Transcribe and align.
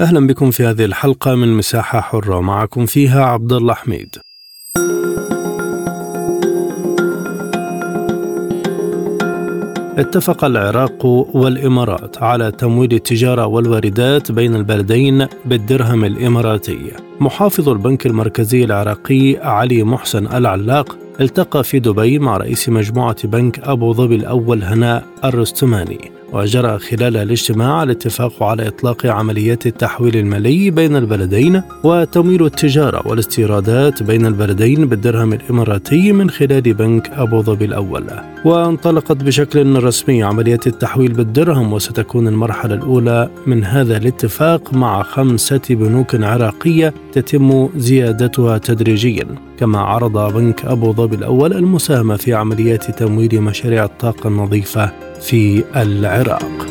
أهلا 0.00 0.26
بكم 0.26 0.50
في 0.50 0.64
هذه 0.64 0.84
الحلقة 0.84 1.34
من 1.34 1.48
مساحة 1.48 2.00
حرة. 2.00 2.40
معكم 2.40 2.86
فيها 2.86 3.24
عبد 3.24 3.52
الله 3.52 3.74
حميد. 3.74 4.16
اتفق 9.98 10.44
العراق 10.44 11.06
والإمارات 11.06 12.22
على 12.22 12.52
تمويل 12.52 12.92
التجارة 12.92 13.46
والواردات 13.46 14.32
بين 14.32 14.54
البلدين 14.54 15.26
بالدرهم 15.44 16.04
الإماراتي. 16.04 16.92
محافظ 17.20 17.68
البنك 17.68 18.06
المركزي 18.06 18.64
العراقي 18.64 19.36
علي 19.36 19.84
محسن 19.84 20.26
العلاق 20.26 20.98
التقى 21.20 21.64
في 21.64 21.78
دبي 21.78 22.18
مع 22.18 22.36
رئيس 22.36 22.68
مجموعة 22.68 23.26
بنك 23.26 23.58
أبو 23.58 23.92
ظبي 23.92 24.14
الأول 24.14 24.62
هناء 24.64 25.04
الرستماني. 25.24 26.19
وجرى 26.32 26.78
خلال 26.78 27.16
الاجتماع 27.16 27.82
الاتفاق 27.82 28.42
على 28.42 28.68
إطلاق 28.68 29.06
عمليات 29.06 29.66
التحويل 29.66 30.16
المالي 30.16 30.70
بين 30.70 30.96
البلدين 30.96 31.62
وتمويل 31.84 32.44
التجارة 32.44 33.08
والاستيرادات 33.08 34.02
بين 34.02 34.26
البلدين 34.26 34.86
بالدرهم 34.86 35.32
الإماراتي 35.32 36.12
من 36.12 36.30
خلال 36.30 36.60
بنك 36.60 37.10
أبو 37.10 37.42
ظبي 37.42 37.64
الأول. 37.64 38.04
وانطلقت 38.44 39.16
بشكل 39.16 39.82
رسمي 39.84 40.22
عمليات 40.22 40.66
التحويل 40.66 41.12
بالدرهم 41.12 41.72
وستكون 41.72 42.28
المرحلة 42.28 42.74
الأولى 42.74 43.30
من 43.46 43.64
هذا 43.64 43.96
الاتفاق 43.96 44.74
مع 44.74 45.02
خمسة 45.02 45.60
بنوك 45.70 46.14
عراقية 46.14 46.94
تتم 47.12 47.68
زيادتها 47.76 48.58
تدريجيا. 48.58 49.26
كما 49.58 49.78
عرض 49.78 50.34
بنك 50.34 50.64
أبو 50.64 50.92
ظبي 50.92 51.16
الأول 51.16 51.52
المساهمة 51.52 52.16
في 52.16 52.34
عمليات 52.34 52.90
تمويل 52.90 53.40
مشاريع 53.40 53.84
الطاقة 53.84 54.28
النظيفة. 54.28 55.09
في 55.20 55.64
العراق. 55.76 56.66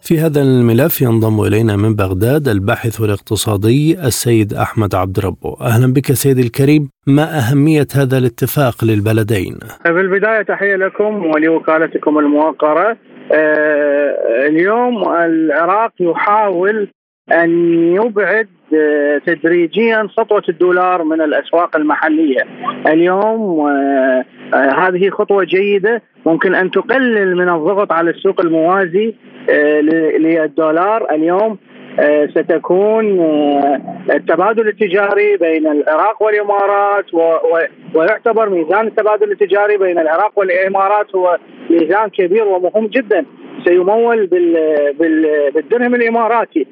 في 0.00 0.18
هذا 0.18 0.42
الملف 0.42 1.00
ينضم 1.00 1.40
إلينا 1.40 1.76
من 1.76 1.94
بغداد 1.94 2.48
الباحث 2.48 3.00
الاقتصادي 3.00 3.98
السيد 4.06 4.54
أحمد 4.54 4.94
عبد 4.94 5.20
ربه. 5.20 5.56
أهلا 5.60 5.92
بك 5.92 6.12
سيدي 6.12 6.42
الكريم. 6.42 6.90
ما 7.06 7.38
أهمية 7.38 7.86
هذا 7.94 8.18
الاتفاق 8.18 8.84
للبلدين؟ 8.84 9.58
في 9.82 10.00
البدايه 10.00 10.42
تحية 10.42 10.76
لكم 10.76 11.26
ولوكالتكم 11.26 12.18
الموقرة. 12.18 12.96
آه، 13.32 14.46
اليوم 14.48 15.08
العراق 15.08 15.92
يحاول 16.00 16.88
أن 17.30 17.74
يبعد 17.94 18.48
آه، 18.74 19.18
تدريجيا 19.26 20.08
سطوة 20.16 20.42
الدولار 20.48 21.04
من 21.04 21.20
الأسواق 21.20 21.76
المحلية. 21.76 22.46
اليوم 22.86 23.60
آه، 23.60 24.24
آه، 24.54 24.70
هذه 24.70 25.10
خطوة 25.10 25.44
جيدة. 25.44 26.02
ممكن 26.26 26.54
أن 26.54 26.70
تقلل 26.70 27.36
من 27.36 27.48
الضغط 27.48 27.92
على 27.92 28.10
السوق 28.10 28.40
الموازي 28.40 29.14
للدولار. 30.18 31.14
اليوم 31.14 31.58
ستكون 32.30 33.20
التبادل 34.10 34.68
التجاري 34.68 35.36
بين 35.36 35.66
العراق 35.66 36.22
والإمارات 36.22 37.04
ويعتبر 37.94 38.48
ميزان 38.48 38.86
التبادل 38.86 39.32
التجاري 39.32 39.76
بين 39.76 39.98
العراق 39.98 40.38
والإمارات 40.38 41.14
هو 41.14 41.38
ميزان 41.70 42.08
كبير 42.08 42.44
ومهم 42.44 42.86
جدا. 42.86 43.24
سيمول 43.64 44.26
بالدرهم 45.54 45.94
الإماراتي. 45.94 46.66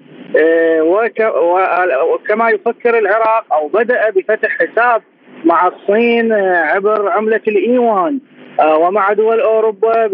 وكما 2.03 2.51
يفكر 2.51 2.99
العراق 2.99 3.45
أو 3.53 3.69
بدأ 3.69 4.11
بفتح 4.11 4.59
حساب 4.59 5.03
مع 5.45 5.67
الصين 5.69 6.33
آه، 6.33 6.57
عبر 6.57 7.09
عملة 7.09 7.41
الإيوان 7.49 8.19
آه، 8.61 8.79
ومع 8.79 9.13
دول 9.13 9.41
أوروبا 9.41 10.07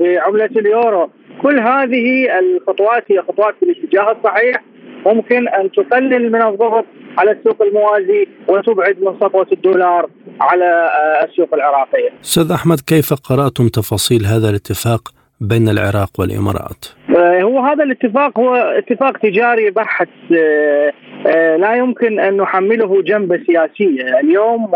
بعملة 0.00 0.50
اليورو. 0.56 1.10
كل 1.42 1.58
هذه 1.60 2.38
الخطوات 2.38 3.04
هي 3.08 3.22
خطوات 3.22 3.54
في 3.60 3.62
الاتجاه 3.62 4.12
الصحيح. 4.12 4.62
ممكن 5.06 5.48
أن 5.48 5.70
تقلل 5.70 6.32
من 6.32 6.42
الضغط 6.42 6.84
على 7.18 7.30
السوق 7.30 7.62
الموازي 7.62 8.26
وتبعد 8.48 8.96
من 9.00 9.14
سطوة 9.20 9.46
الدولار 9.52 10.10
على 10.40 10.90
السوق 11.24 11.54
العراقية. 11.54 12.10
أستاذ 12.24 12.52
أحمد 12.52 12.80
كيف 12.80 13.14
قرأتم 13.14 13.68
تفاصيل 13.68 14.26
هذا 14.26 14.50
الاتفاق؟ 14.50 15.19
بين 15.40 15.68
العراق 15.68 16.10
والإمارات؟ 16.18 16.86
آه، 17.16 17.42
هو 17.42 17.58
هذا 17.60 17.84
الاتفاق 17.84 18.38
هو 18.40 18.54
اتفاق 18.54 19.18
تجاري 19.18 19.70
بحت 19.70 20.08
آه، 20.36 20.92
آه، 21.26 21.56
لا 21.56 21.74
يمكن 21.74 22.20
أن 22.20 22.36
نحمله 22.36 23.02
جنبه 23.02 23.40
سياسية، 23.46 24.18
اليوم 24.20 24.70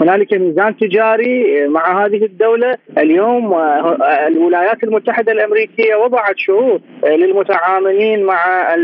هنالك 0.00 0.34
ميزان 0.34 0.76
تجاري 0.76 1.68
مع 1.68 2.04
هذه 2.04 2.24
الدولة، 2.24 2.76
اليوم 2.98 3.54
الولايات 4.26 4.84
المتحدة 4.84 5.32
الأمريكية 5.32 5.94
وضعت 5.94 6.34
شروط 6.36 6.80
للمتعاملين 7.04 8.24
مع 8.24 8.74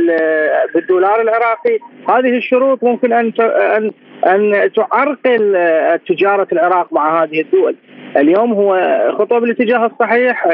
بالدولار 0.74 1.20
العراقي، 1.20 1.78
هذه 2.08 2.36
الشروط 2.36 2.84
ممكن 2.84 3.12
أن 3.12 3.32
ان 3.40 3.92
أن 4.26 4.70
تعرقل 4.72 5.56
تجارة 6.08 6.48
العراق 6.52 6.92
مع 6.92 7.22
هذه 7.22 7.40
الدول. 7.40 7.76
اليوم 8.16 8.52
هو 8.52 9.00
خطوه 9.18 9.38
بالاتجاه 9.38 9.86
الصحيح 9.86 10.46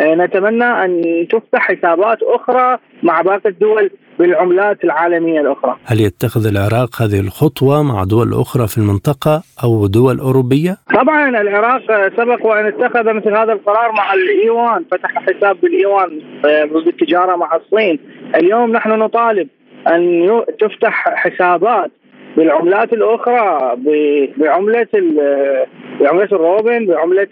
نتمنى 0.00 0.64
أن 0.64 1.02
تفتح 1.30 1.60
حسابات 1.60 2.18
أخرى 2.22 2.78
مع 3.02 3.22
باقي 3.22 3.48
الدول 3.48 3.90
بالعملات 4.18 4.84
العالمية 4.84 5.40
الأخرى. 5.40 5.76
هل 5.84 6.00
يتخذ 6.00 6.46
العراق 6.46 7.02
هذه 7.02 7.20
الخطوة 7.20 7.82
مع 7.82 8.04
دول 8.04 8.32
أخرى 8.32 8.66
في 8.68 8.78
المنطقة 8.78 9.42
أو 9.64 9.86
دول 9.86 10.18
أوروبية؟ 10.18 10.76
طبعا 10.94 11.28
العراق 11.28 11.82
سبق 12.16 12.46
وأن 12.46 12.66
اتخذ 12.66 13.12
مثل 13.12 13.36
هذا 13.36 13.52
القرار 13.52 13.92
مع 13.92 14.14
الإيوان، 14.14 14.84
فتح 14.90 15.10
حساب 15.10 15.56
بالإيوان 15.60 16.20
آه، 16.46 16.64
بالتجارة 16.64 17.36
مع 17.36 17.56
الصين. 17.56 17.98
اليوم 18.34 18.72
نحن 18.72 18.90
نطالب 18.90 19.48
أن 19.88 20.30
تفتح 20.60 21.14
حسابات 21.14 21.90
بالعملات 22.36 22.92
الأخرى 22.92 23.76
بعملة 24.36 24.86
بعملة 26.00 26.28
الروبن 26.32 26.86
بعملة 26.86 27.28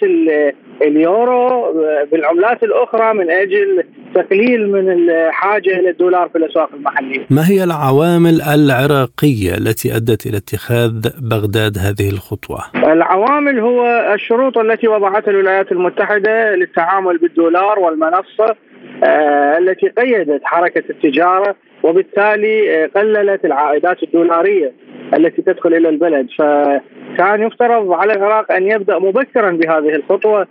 اليورو 0.83 1.73
بالعملات 2.13 2.63
الأخرى 2.63 3.15
من 3.15 3.31
أجل 3.31 3.85
تقليل 4.15 4.73
من 4.73 4.91
الحاجة 4.91 5.71
إلى 5.81 5.91
الدولار 5.91 6.29
في 6.29 6.39
الأسواق 6.39 6.71
المحلية. 6.75 7.27
ما 7.31 7.49
هي 7.49 7.65
العوامل 7.65 8.43
العراقية 8.43 9.55
التي 9.59 9.97
أدت 9.97 10.27
إلى 10.27 10.37
اتخاذ 10.37 11.09
بغداد 11.31 11.79
هذه 11.79 12.11
الخطوة؟ 12.11 12.59
العوامل 12.75 13.61
هو 13.61 14.13
الشروط 14.15 14.59
التي 14.59 14.89
وضعتها 14.89 15.31
الولايات 15.31 15.73
المتحدة 15.73 16.55
للتعامل 16.55 17.19
بالدولار 17.19 17.79
والمنصة 17.79 18.57
آه 19.05 19.59
التي 19.59 19.89
قيدت 19.89 20.41
حركة 20.45 20.83
التجارة 20.91 21.57
وبالتالي 21.83 22.87
قللت 22.87 23.45
العائدات 23.45 24.03
الدولارية 24.03 24.73
التي 25.15 25.43
تدخل 25.43 25.75
إلى 25.75 25.89
البلد 25.89 26.27
فكان 26.39 27.43
يفترض 27.43 27.93
على 27.93 28.13
العراق 28.13 28.53
أن 28.53 28.67
يبدأ 28.67 28.99
مبكرا 28.99 29.51
بهذه 29.51 29.95
الخطوة 29.95 30.41
آه، 30.41 30.47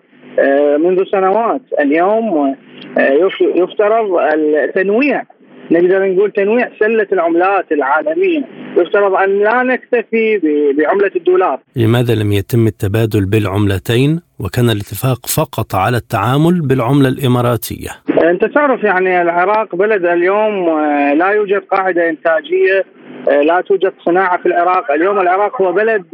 منذ 0.78 1.03
سنوات. 1.12 1.62
اليوم 1.80 2.56
آه، 2.97 3.30
يفترض 3.56 4.06
التنويع. 4.64 5.23
نقدر 5.72 6.06
نقول 6.11 6.32
تنويع 6.32 6.70
سلة 6.79 7.08
العملات 7.14 7.72
العالمية. 7.72 8.41
يفترض 8.78 9.14
أن 9.14 9.40
لا 9.40 9.64
نكتفي 9.64 10.38
بعملة 10.78 11.11
الدولار. 11.16 11.59
لماذا 11.76 12.16
لم 12.16 12.32
يتم 12.32 12.67
التبادل 12.67 13.26
بالعملتين 13.26 14.22
وكان 14.40 14.66
الاتفاق 14.66 15.26
فقط 15.26 15.76
على 15.76 15.97
التعامل 15.97 16.61
بالعملة 16.61 17.09
الإماراتية؟ 17.09 17.90
أنت 18.23 18.46
تعرف 18.46 18.84
يعني 18.84 19.22
العراق 19.22 19.76
بلد 19.76 20.06
اليوم 20.06 20.70
آه، 20.70 21.14
لا 21.14 21.29
يوجد 21.29 21.61
قاعدة 21.72 22.09
إنتاجية 22.09 22.85
لا 23.28 23.61
توجد 23.61 23.94
صناعة 24.06 24.38
في 24.38 24.46
العراق. 24.46 24.91
اليوم 24.91 25.20
العراق 25.20 25.61
هو 25.61 25.72
بلد 25.72 26.06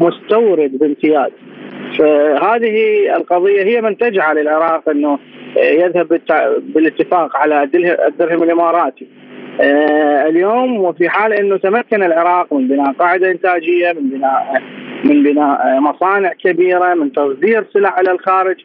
مستورد 0.00 0.78
بامتياز. 0.78 1.30
فهذه 1.98 3.06
القضية 3.16 3.62
هي 3.62 3.80
من 3.80 3.96
تجعل 3.96 4.38
العراق 4.38 4.88
إنه 4.88 5.18
يذهب 5.56 6.20
بالاتفاق 6.74 7.36
على 7.36 7.62
الدرهم 8.08 8.42
الإماراتي. 8.42 9.06
آه، 9.60 10.28
اليوم 10.28 10.80
وفي 10.80 11.08
حال 11.08 11.32
إنه 11.32 11.56
تمكن 11.56 12.02
العراق 12.02 12.52
من 12.52 12.68
بناء 12.68 12.92
قاعدة 12.92 13.30
إنتاجية 13.30 13.92
من 13.92 14.10
بناء 14.10 14.62
من 15.04 15.22
بناء 15.22 15.80
مصانع 15.80 16.32
كبيرة 16.32 16.94
من 16.94 17.12
تصدير 17.12 17.64
سلع 17.72 18.00
إلى 18.00 18.10
الخارج 18.10 18.56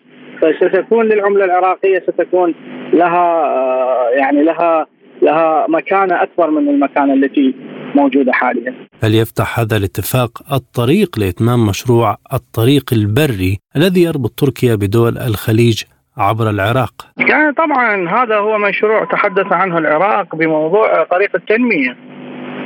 فستكون 0.42 1.06
للعملة 1.06 1.46
العراقية 1.46 2.00
ستكون 2.00 2.54
لها 2.94 4.10
يعني 4.10 4.44
لها 4.44 4.88
لها 5.22 5.66
مكانة 5.70 6.24
أكبر 6.24 6.50
من 6.50 6.70
المكانة 6.70 7.14
التي 7.14 7.56
موجودة 7.96 8.32
حاليا. 8.32 8.74
هل 9.04 9.16
يفتح 9.16 9.60
هذا 9.60 9.78
الاتفاق 9.78 10.54
الطريق 10.54 11.20
لإتمام 11.20 11.68
مشروع 11.68 12.18
الطريق 12.34 12.94
البري 12.94 13.60
الذي 13.76 14.04
يربط 14.04 14.32
تركيا 14.38 14.76
بدول 14.76 15.18
الخليج 15.18 15.84
عبر 16.18 16.50
العراق؟ 16.50 16.94
يعني 17.18 17.54
طبعا 17.54 18.10
هذا 18.10 18.36
هو 18.36 18.58
مشروع 18.58 19.06
تحدث 19.06 19.54
عنه 19.54 19.78
العراق 19.78 20.36
بموضوع 20.36 21.04
طريق 21.04 21.36
التنمية. 21.36 21.98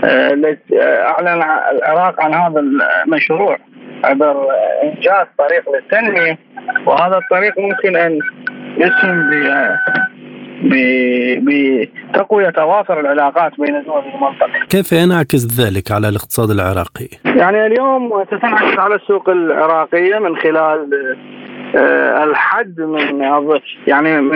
آه، 0.03 0.55
أعلن 0.81 1.43
العراق 1.71 2.21
عن 2.21 2.33
هذا 2.33 2.59
المشروع 3.05 3.57
عبر 4.03 4.47
إنجاز 4.83 5.25
طريق 5.37 5.63
للتنمية 5.75 6.37
وهذا 6.85 7.17
الطريق 7.17 7.59
ممكن 7.59 7.95
أن 7.95 8.19
يسهم 8.77 9.29
بتقوية 10.63 12.53
أواصر 12.57 12.99
العلاقات 12.99 13.51
بين 13.59 13.83
دول 13.83 14.03
المنطقة. 14.15 14.65
كيف 14.69 14.91
ينعكس 14.91 15.61
ذلك 15.61 15.91
على 15.91 16.09
الاقتصاد 16.09 16.49
العراقي؟ 16.49 17.07
يعني 17.25 17.65
اليوم 17.65 18.23
تنعكس 18.23 18.79
على 18.79 18.95
السوق 18.95 19.29
العراقية 19.29 20.19
من 20.19 20.37
خلال 20.37 20.89
آه، 21.75 22.23
الحد 22.23 22.81
من 22.81 23.21
يعني 23.87 24.31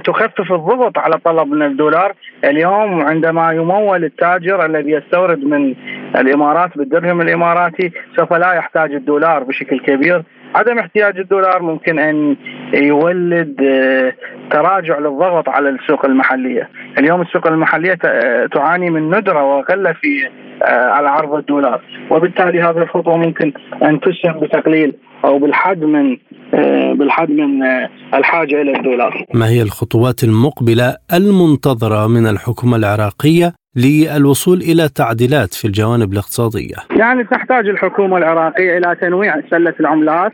تخفف 0.00 0.52
الضغط 0.52 0.98
على 0.98 1.18
طلب 1.24 1.48
من 1.48 1.62
الدولار. 1.62 2.12
اليوم 2.44 3.02
عندما 3.02 3.52
يمول 3.52 4.04
التاجر 4.04 4.66
الذي 4.66 4.90
يستورد 4.90 5.44
من 5.44 5.74
الإمارات 6.16 6.78
بالدرهم 6.78 7.20
الإماراتي 7.20 7.92
سوف 8.16 8.32
لا 8.32 8.52
يحتاج 8.52 8.92
الدولار 8.92 9.42
بشكل 9.42 9.80
كبير. 9.80 10.22
عدم 10.54 10.78
احتياج 10.78 11.18
الدولار 11.18 11.62
ممكن 11.62 11.98
أن 11.98 12.36
يولد 12.74 13.62
آه، 13.62 14.12
تراجع 14.50 14.98
للضغط 14.98 15.48
على 15.48 15.68
السوق 15.68 16.04
المحلية، 16.06 16.68
اليوم 16.98 17.22
السوق 17.22 17.46
المحلية 17.46 17.98
آه، 18.04 18.46
تعاني 18.46 18.90
من 18.90 19.18
ندرة 19.18 19.42
وقله 19.42 19.92
في 19.92 20.28
على 20.62 21.08
عرض 21.08 21.34
الدولار، 21.34 21.80
وبالتالي 22.10 22.62
هذه 22.62 22.78
الخطوة 22.78 23.16
ممكن 23.16 23.52
أن 23.82 24.00
تسهم 24.00 24.40
بتقليل 24.40 24.94
أو 25.24 25.38
بالحد 25.38 25.84
من 25.84 26.16
آه، 26.54 26.92
بالحد 26.92 27.30
من 27.30 27.62
آه، 27.62 27.88
الحاجة 28.14 28.62
إلى 28.62 28.76
الدولار. 28.76 29.24
ما 29.34 29.48
هي 29.48 29.62
الخطوات 29.62 30.24
المقبلة 30.24 30.96
المنتظرة 31.12 32.06
من 32.06 32.26
الحكومة 32.26 32.76
العراقية 32.76 33.52
للوصول 33.76 34.58
إلى 34.58 34.88
تعديلات 34.88 35.54
في 35.54 35.64
الجوانب 35.64 36.12
الاقتصادية؟ 36.12 36.76
يعني 36.96 37.24
تحتاج 37.24 37.68
الحكومة 37.68 38.16
العراقية 38.18 38.78
إلى 38.78 38.96
تنويع 39.00 39.40
سلة 39.50 39.74
العملات 39.80 40.32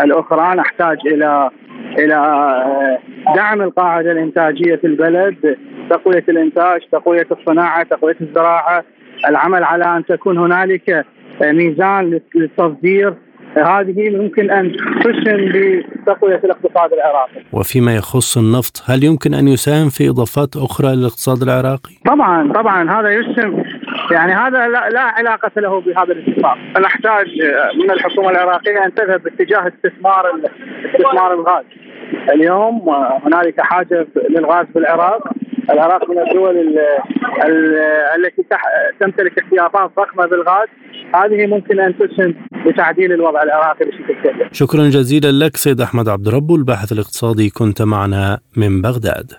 الأخرى، 0.00 0.54
نحتاج 0.54 0.98
إلى 1.06 1.50
إلى 1.98 2.14
آه، 2.14 2.98
دعم 3.36 3.62
القاعدة 3.62 4.12
الإنتاجية 4.12 4.76
في 4.76 4.86
البلد، 4.86 5.56
تقوية 5.90 6.24
الإنتاج، 6.28 6.80
تقوية 6.92 7.26
الصناعة، 7.30 7.82
تقوية 7.82 8.16
الزراعة، 8.20 8.84
العمل 9.28 9.64
على 9.64 9.96
أن 9.96 10.04
تكون 10.04 10.38
هنالك 10.38 11.06
ميزان 11.42 12.20
للتصدير 12.34 13.14
هذه 13.56 14.10
ممكن 14.10 14.50
أن 14.50 14.72
تسهم 15.00 15.82
بتقوية 16.06 16.40
الاقتصاد 16.44 16.92
العراقي. 16.92 17.42
وفيما 17.52 17.96
يخص 17.96 18.38
النفط، 18.38 18.82
هل 18.86 19.04
يمكن 19.04 19.34
أن 19.34 19.48
يساهم 19.48 19.88
في 19.88 20.08
إضافات 20.08 20.56
أخرى 20.56 20.96
للاقتصاد 20.96 21.42
العراقي؟ 21.42 21.94
طبعا 22.06 22.52
طبعا 22.52 23.00
هذا 23.00 23.10
يسهم 23.10 23.64
يعني 24.10 24.32
هذا 24.32 24.68
لا, 24.68 24.88
لا 24.90 25.00
علاقة 25.00 25.50
له 25.56 25.80
بهذا 25.80 26.12
الاتفاق، 26.12 26.56
نحتاج 26.80 27.26
من 27.74 27.90
الحكومة 27.90 28.30
العراقية 28.30 28.84
أن 28.84 28.94
تذهب 28.94 29.22
باتجاه 29.22 29.72
استثمار 29.76 30.24
استثمار 30.94 31.34
الغاز. 31.34 31.64
اليوم 32.32 32.88
هنالك 33.24 33.60
حاجة 33.60 34.06
للغاز 34.30 34.66
في 34.72 34.78
العراق 35.70 36.10
من 36.10 36.18
الدول 36.18 36.78
التي 38.16 38.42
تمتلك 39.00 39.38
احتياطات 39.38 39.90
ضخمة 39.96 40.26
بالغاز 40.26 40.68
هذه 41.14 41.46
ممكن 41.46 41.80
أن 41.80 41.94
تسهم 41.98 42.34
بتعديل 42.66 43.12
الوضع 43.12 43.42
العراقي 43.42 43.84
بشكل 43.84 44.30
كبير. 44.30 44.48
شكرا 44.52 44.88
جزيلا 44.88 45.44
لك 45.44 45.56
سيد 45.56 45.80
أحمد 45.80 46.08
عبد 46.08 46.28
ربه 46.28 46.54
الباحث 46.54 46.92
الاقتصادي 46.92 47.50
كنت 47.50 47.82
معنا 47.82 48.38
من 48.56 48.82
بغداد. 48.82 49.32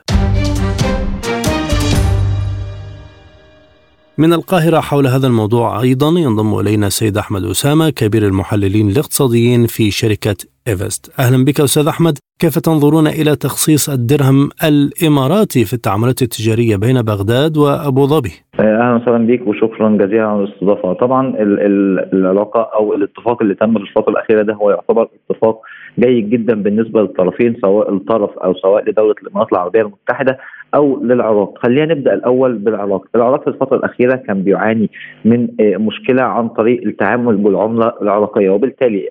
من 4.17 4.33
القاهرة 4.33 4.79
حول 4.79 5.07
هذا 5.07 5.27
الموضوع 5.27 5.81
أيضا 5.81 6.07
ينضم 6.07 6.59
إلينا 6.59 6.89
سيد 6.89 7.17
أحمد 7.17 7.43
أسامة 7.43 7.89
كبير 7.89 8.25
المحللين 8.25 8.89
الاقتصاديين 8.89 9.65
في 9.67 9.91
شركة 9.91 10.35
إيفست. 10.67 11.19
أهلا 11.19 11.45
بك 11.45 11.59
أستاذ 11.61 11.87
أحمد. 11.87 12.17
كيف 12.39 12.59
تنظرون 12.59 13.07
إلى 13.07 13.35
تخصيص 13.35 13.89
الدرهم 13.89 14.49
الإماراتي 14.63 15.65
في 15.65 15.73
التعاملات 15.73 16.21
التجارية 16.21 16.75
بين 16.75 17.01
بغداد 17.01 17.57
وأبو 17.57 18.05
ظبي؟ 18.05 18.31
أهلا 18.59 18.95
وسهلا 18.95 19.27
بك 19.27 19.47
وشكرا 19.47 19.89
جزيلا 19.89 20.25
على 20.25 20.43
الاستضافة. 20.43 20.93
طبعا 20.93 21.33
العلاقة 22.13 22.69
أو 22.75 22.93
الاتفاق 22.93 23.41
اللي 23.41 23.55
تم 23.55 23.73
في 23.73 23.83
الفترة 23.83 24.09
الأخيرة 24.09 24.41
ده 24.41 24.53
هو 24.53 24.69
يعتبر 24.69 25.07
اتفاق 25.29 25.61
جيد 25.99 26.29
جدا 26.29 26.55
بالنسبة 26.63 27.01
للطرفين 27.01 27.55
سواء 27.61 27.93
الطرف 27.93 28.29
أو 28.37 28.53
سواء 28.53 28.89
لدولة 28.89 29.15
الإمارات 29.23 29.51
العربية 29.51 29.81
المتحدة. 29.81 30.37
أو 30.75 31.03
للعراق. 31.03 31.57
خلينا 31.63 31.93
نبدأ 31.93 32.13
الأول 32.13 32.57
بالعراق. 32.57 33.05
العراق 33.15 33.41
في 33.41 33.47
الفترة 33.47 33.77
الأخيرة 33.77 34.15
كان 34.15 34.41
بيعاني 34.43 34.89
من 35.25 35.47
آه، 35.59 35.77
مشكلة 35.77 36.23
عن 36.23 36.49
طريق 36.49 36.81
التعامل 36.85 37.37
بالعملة 37.37 37.93
العراقية 38.01 38.49
وبالتالي 38.49 39.09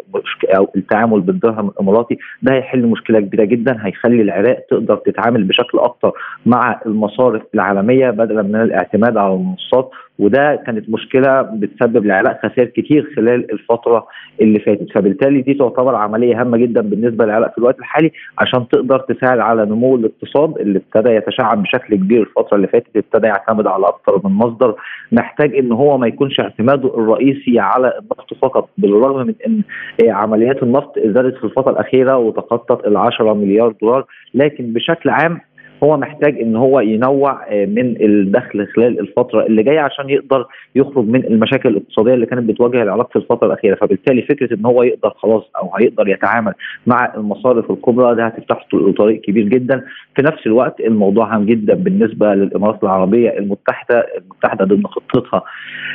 أو 0.57 0.69
التعامل 0.77 1.21
بالدرهم 1.21 1.69
الأماراتي 1.69 2.19
ده 2.43 2.53
هيحل 2.55 2.87
مشكلة 2.87 3.21
كبيرة 3.21 3.45
جدا 3.45 3.77
هيخلي 3.87 4.23
العراق 4.23 4.59
تقدر 4.71 4.97
تتعامل 4.97 5.45
بشكل 5.45 5.79
أكثر 5.79 6.13
مع 6.47 6.81
المصارف 6.87 7.43
العالمية 7.55 8.11
بدلا 8.11 8.43
من 8.43 8.57
الاعتماد 8.57 9.17
على 9.17 9.35
المنصات 9.35 9.91
وده 10.19 10.63
كانت 10.67 10.91
مشكلة 10.91 11.43
بتسبب 11.43 12.05
للعراق 12.05 12.39
خسائر 12.47 12.69
كتير 12.69 13.13
خلال 13.17 13.53
الفترة 13.53 14.07
اللي 14.41 14.59
فاتت. 14.59 14.93
فبالتالي 14.95 15.41
دي 15.43 15.55
تعتبر 15.55 15.95
عملية 15.95 16.41
هامة 16.41 16.57
جدا 16.57 16.81
بالنسبة 16.81 17.25
للعراق 17.25 17.53
في 17.53 17.59
الوقت 17.59 17.79
الحالي 17.79 18.13
عشان 18.39 18.69
تقدر 18.69 18.99
تساعد 18.99 19.39
على 19.39 19.65
نمو 19.65 19.97
الاقتصاد 19.97 20.59
اللي 20.59 20.79
ابتدى 20.79 21.15
يتشعب 21.15 21.63
بشكل 21.63 21.95
كبير 21.97 22.23
الفترة 22.23 22.57
اللي 22.57 22.67
فاتت 22.67 22.97
ابتدى 22.97 23.27
يعتمد 23.27 23.67
على 23.67 23.87
أكثر 23.89 24.21
من 24.29 24.33
مصدر. 24.35 24.75
محتاج 25.13 25.57
إن 25.57 25.73
هو 25.73 25.99
ما 25.99 26.07
يكونش 26.07 26.41
اعتماده 26.41 26.89
الرئيسي 26.99 27.59
على 27.59 27.93
النفط 27.99 28.35
فقط 28.43 28.69
بالرغم 28.79 29.27
من 29.27 29.35
إن 29.47 29.63
عمليات 30.11 30.63
النفط 30.63 30.99
زادت 30.99 31.37
في 31.37 31.45
الفترة 31.45 31.73
الأخيرة 31.73 32.17
وتخطت 32.17 32.87
ال 32.87 32.97
10 32.97 33.33
مليار 33.35 33.75
دولار 33.83 34.05
لكن 34.35 34.73
بشكل 34.73 35.11
عام 35.11 35.41
هو 35.85 35.97
محتاج 35.97 36.41
إن 36.41 36.57
هو 36.57 36.81
ينوع 36.81 37.47
آه، 37.49 37.67
من 37.67 37.97
الدخل 38.01 38.67
خلال 38.67 39.01
الفترة 39.01 39.47
اللي 39.47 39.63
جاية 39.63 39.81
عشان 39.81 40.11
يقدر 40.11 40.47
يخرج 40.75 41.09
من 41.09 41.25
المشاكل 41.25 41.69
الاقتصادية 41.69 42.15
اللي 42.15 42.27
كانت 42.27 42.43
بتواجه 42.43 42.83
العراق 42.83 43.11
في 43.13 43.17
الفترة 43.17 43.47
الأخيرة. 43.47 43.75
فبالتالي 43.75 44.23
فكرة 44.23 44.55
إن 44.55 44.67
هو 44.67 44.83
يقدر 44.83 45.11
خلاص 45.17 45.43
أو 45.57 45.71
هيقدر 45.79 46.09
يتعامل 46.09 46.53
مع 46.87 47.13
المصارف 47.17 47.71
الكبرى 47.71 48.15
ده 48.15 48.27
هتفتح 48.27 48.67
له 48.73 48.93
طريق 48.93 49.21
كبير 49.21 49.45
جدا. 49.49 49.85
في 50.17 50.23
نفس 50.23 50.47
الوقت 50.47 50.81
الموضوع 50.81 51.35
هام 51.37 51.45
جدا 51.47 51.75
بالنسبة 51.75 52.35
للإمارات 52.35 52.83
العربية 52.83 53.39
المتحدة 53.39 54.07
المتحدة 54.19 54.65
ضمن 54.65 54.87
خطتها 54.87 55.43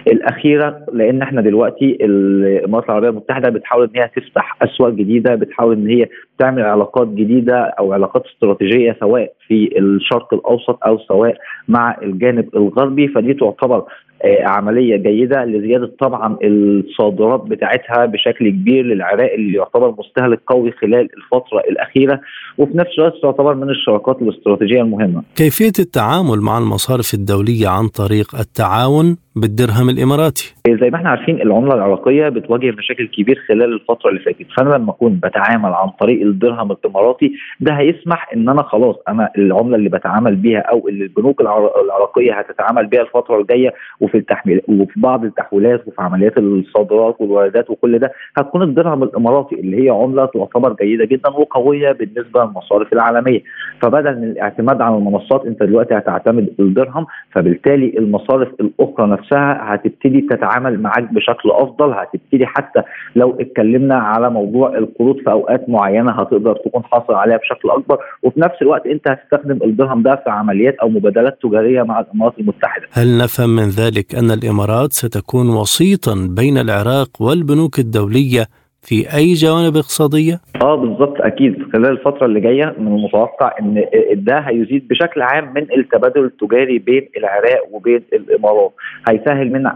الأخيرة 0.08 0.86
لأن 0.94 1.22
إحنا 1.22 1.42
دلوقتي 1.42 1.98
الإمارات 2.02 2.86
العربية 2.86 3.10
المتحدة 3.10 3.50
بتحاول 3.50 3.90
إن 3.96 4.02
هي 4.02 4.10
تفتح 4.16 4.58
أسواق 4.62 4.90
جديدة 4.94 5.36
بتحاول 5.36 5.76
إن 5.76 5.88
هي 5.88 6.08
تعمل 6.42 6.62
علاقات 6.62 7.08
جديدة 7.08 7.56
أو 7.80 7.94
علاقات 7.94 8.24
استراتيجية 8.26 8.98
سواء 9.00 9.34
في 9.48 9.80
الشرق 9.80 10.34
الأوسط 10.34 10.80
أو 10.86 11.00
سواء 11.00 11.36
مع 11.68 11.98
الجانب 12.04 12.56
الغربي 12.56 13.08
فدي 13.08 13.34
تعتبر 13.34 13.84
آه، 14.24 14.44
عملية 14.44 14.96
جيدة 14.96 15.46
لزيادة 15.46 15.92
طبعا 16.00 16.38
الصادرات 16.44 17.42
بتاعتها 17.42 18.06
بشكل 18.06 18.50
كبير 18.50 18.86
للعراق 18.86 19.32
اللي 19.34 19.58
يعتبر 19.58 19.96
مستهلك 20.00 20.40
قوي 20.48 20.72
خلال 20.72 21.10
الفترة 21.18 21.60
الأخيرة 21.72 22.22
وفي 22.58 22.78
نفس 22.78 22.90
الوقت 23.00 23.14
تعتبر 23.22 23.56
من 23.56 23.70
الشراكات 23.70 24.22
الاستراتيجية 24.22 24.82
المهمة. 24.82 25.24
كيفية 25.36 25.74
التعامل 25.80 26.42
مع 26.42 26.58
المصارف 26.58 27.14
الدولية 27.14 27.68
عن 27.68 27.88
طريق 27.88 28.36
التعاون 28.36 29.18
بالدرهم 29.36 29.90
الإماراتي. 29.90 30.56
زي 30.68 30.90
ما 30.90 30.96
إحنا 30.96 31.10
عارفين 31.10 31.42
العملة 31.42 31.74
العراقية 31.74 32.30
بتواجه 32.30 32.72
مشاكل 32.72 33.08
كبير 33.08 33.40
خلال 33.48 33.74
الفترة 33.74 34.10
اللي 34.10 34.20
فاتت. 34.20 34.46
فأنا 34.58 34.70
لما 34.76 34.92
أكون 34.92 35.20
بتعامل 35.24 35.74
عن 35.74 35.90
طريق 36.00 36.22
الدرهم 36.22 36.72
الإماراتي 36.72 37.32
ده 37.60 37.74
هيسمح 37.74 38.34
إن 38.36 38.50
أنا 38.50 38.64
خلاص 38.64 38.96
أنا 39.10 39.30
العملة 39.38 39.76
اللي 39.76 39.90
بتعامل 39.90 40.36
بيها 40.36 40.60
أو 40.60 40.88
اللي 40.88 41.04
البنوك 41.04 41.42
العراقية 41.42 42.34
هتتعامل 42.34 42.88
بيها 42.88 43.02
الفترة 43.02 43.42
الجاية 43.42 43.74
وفي 44.02 44.18
التحميل 44.18 44.62
وفي 44.68 45.00
بعض 45.00 45.26
التحويلات 45.26 45.88
وفي 45.88 46.02
عمليات 46.02 46.38
الصادرات 46.38 47.16
والواردات 47.20 47.70
وكل 47.70 48.00
ده 48.00 48.12
هتكون 48.38 48.62
الدرهم 48.62 49.04
الإماراتي 49.04 49.56
اللي 49.56 49.86
هي 49.86 49.90
عملة 49.90 50.26
تعتبر 50.26 50.74
جيدة 50.82 51.06
جدا 51.06 51.30
وقوية 51.30 51.92
بالنسبة 51.92 52.44
للمصارف 52.44 52.94
العالمية. 52.94 53.42
فبدل 53.82 54.08
الاعتماد 54.10 54.82
على 54.82 54.96
المنصات 54.98 55.46
أنت 55.46 55.64
دلوقتي 55.64 55.98
هتعتمد 55.98 56.50
الدرهم 56.60 57.06
فبالتالي 57.32 57.98
المصارف 57.98 58.48
الأخرى 58.62 59.08
نفسها 59.22 59.74
هتبتدي 59.76 60.22
تتعامل 60.22 60.82
معاك 60.82 61.14
بشكل 61.14 61.52
أفضل 61.52 61.94
هتبتدي 61.94 62.46
حتى 62.46 62.82
لو 63.16 63.38
اتكلمنا 63.40 63.96
على 63.96 64.30
موضوع 64.30 64.78
القروض 64.78 65.16
في 65.24 65.32
أوقات 65.32 65.70
معينة 65.70 66.12
هتقدر 66.12 66.56
تكون 66.66 66.84
حاصل 66.84 67.14
عليها 67.14 67.38
بشكل 67.38 67.70
أكبر 67.70 67.98
وفي 68.24 68.40
نفس 68.40 68.56
الوقت 68.62 68.86
أنت 68.88 69.08
هتستخدم 69.12 69.60
الدرهم 69.64 70.04
ده 70.04 70.16
في 70.24 70.30
عمليات 70.30 70.76
أو 70.76 70.90
مبادلات 70.90 71.38
تجارية 71.44 71.84
مع 71.84 72.00
الإمارات 72.00 72.34
المتحدة. 72.40 72.88
هل 72.92 73.18
نفهم 73.18 73.50
من 73.50 73.70
ذلك 73.70 74.16
أن 74.16 74.32
الإمارات 74.32 74.94
ستكون 74.94 75.50
وسيطا 75.50 76.28
بين 76.30 76.58
العراق 76.58 77.10
والبنوك 77.22 77.80
الدولية 77.80 78.48
في 78.84 79.16
أي 79.18 79.34
جوانب 79.34 79.78
اقتصادية؟ 79.78 80.40
آه 80.62 80.76
بالظبط 80.76 81.22
أكيد. 81.22 81.56
خلال 81.74 81.92
الفترة 81.92 82.26
اللي 82.26 82.40
جاية 82.40 82.76
من 82.80 82.88
المتوقع 82.88 83.52
إن 83.60 83.86
ده 84.14 84.40
هيزيد 84.40 84.88
بشكل 84.88 85.22
عام 85.22 85.54
من 85.56 85.68
التبادل 85.78 86.24
التجاري 86.26 86.80
بين 86.80 87.10
العراق 87.18 87.68
وبين 87.72 88.02
الإمارات. 88.14 88.72
هيسهل 89.10 89.52
من 89.52 89.68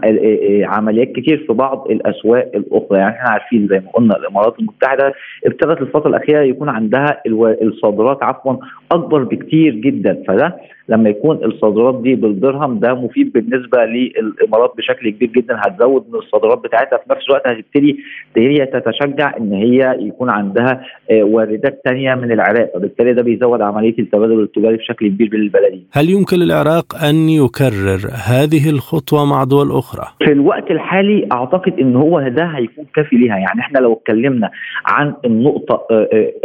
عمليات 0.64 1.12
كتير 1.12 1.44
في 1.46 1.52
بعض 1.52 1.86
الأسواق 1.90 2.50
الأخرى. 2.54 2.98
يعني 2.98 3.16
إحنا 3.16 3.30
عارفين 3.30 3.68
زي 3.68 3.80
ما 3.80 3.90
قلنا 3.90 4.16
الإمارات 4.16 4.58
المتحدة 4.58 5.12
ابتدت 5.46 5.80
الفترة 5.80 6.08
الأخيرة 6.08 6.40
يكون 6.42 6.68
عندها 6.68 7.22
الصادرات 7.62 8.22
عفوا 8.22 8.56
أكبر 8.92 9.24
بكتير 9.24 9.74
جدا. 9.74 10.22
فده 10.28 10.56
لما 10.88 11.08
يكون 11.08 11.44
الصادرات 11.44 12.00
دي 12.02 12.14
بالدرهم 12.14 12.78
ده 12.78 12.94
مفيد 12.94 13.32
بالنسبة 13.32 13.78
للإمارات 13.84 14.72
بشكل 14.76 15.10
كبير 15.10 15.28
جدا 15.28 15.56
هتزود 15.66 16.04
من 16.12 16.18
الصادرات 16.18 16.58
بتاعتها 16.58 16.96
في 16.96 17.04
نفس 17.10 17.26
الوقت 17.28 17.48
هتبتدي 17.48 17.96
هي 18.36 18.66
تتشجع 18.66 19.36
إن 19.40 19.52
هي 19.52 19.96
يكون 20.00 20.30
عندها 20.30 20.82
واردات 21.12 21.80
ثانية 21.84 22.14
من 22.14 22.32
العراق 22.32 22.70
وبالتالي 22.76 23.12
ده 23.12 23.22
بيزود 23.22 23.60
عملية 23.62 23.94
التبادل 23.98 24.40
التجاري 24.42 24.76
بشكل 24.76 25.08
كبير 25.08 25.28
بين 25.28 25.40
البلدين. 25.40 25.84
هل 25.92 26.10
يمكن 26.10 26.36
للعراق 26.36 27.04
أن 27.04 27.28
يكرر 27.28 28.00
هذه 28.28 28.70
الخطوة 28.70 29.24
مع 29.24 29.44
دول 29.44 29.70
أخرى؟ 29.70 30.04
في 30.24 30.32
الوقت 30.32 30.70
الحالي 30.70 31.28
أعتقد 31.32 31.72
إن 31.80 31.96
هو 31.96 32.28
ده 32.28 32.44
هيكون 32.44 32.84
كافي 32.94 33.16
ليها 33.16 33.36
يعني 33.36 33.60
إحنا 33.60 33.78
لو 33.78 33.92
اتكلمنا 33.92 34.50
عن 34.86 35.14
النقطة 35.24 35.80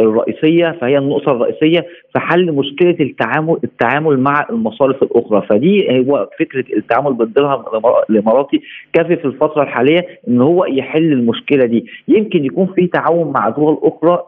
الرئيسية 0.00 0.78
فهي 0.80 0.98
النقطة 0.98 1.32
الرئيسية 1.32 1.80
في 2.12 2.18
حل 2.18 2.52
مشكلة 2.52 2.96
التعامل 3.00 3.56
التعامل 3.64 4.20
مع 4.20 4.31
المصارف 4.50 5.02
الأخرى. 5.02 5.46
فدي 5.50 6.00
هو 6.08 6.28
فكرة 6.38 6.64
التعامل 6.76 7.12
بالدرهم 7.12 7.64
الإماراتي 8.10 8.62
كافي 8.92 9.16
في 9.16 9.24
الفترة 9.24 9.62
الحالية 9.62 10.06
إن 10.28 10.40
هو 10.40 10.64
يحل 10.64 11.12
المشكلة 11.12 11.66
دي. 11.66 11.86
يمكن 12.08 12.44
يكون 12.44 12.66
في 12.76 12.86
تعاون 12.86 13.32
مع 13.32 13.48
دول 13.48 13.78
أخرى 13.82 14.22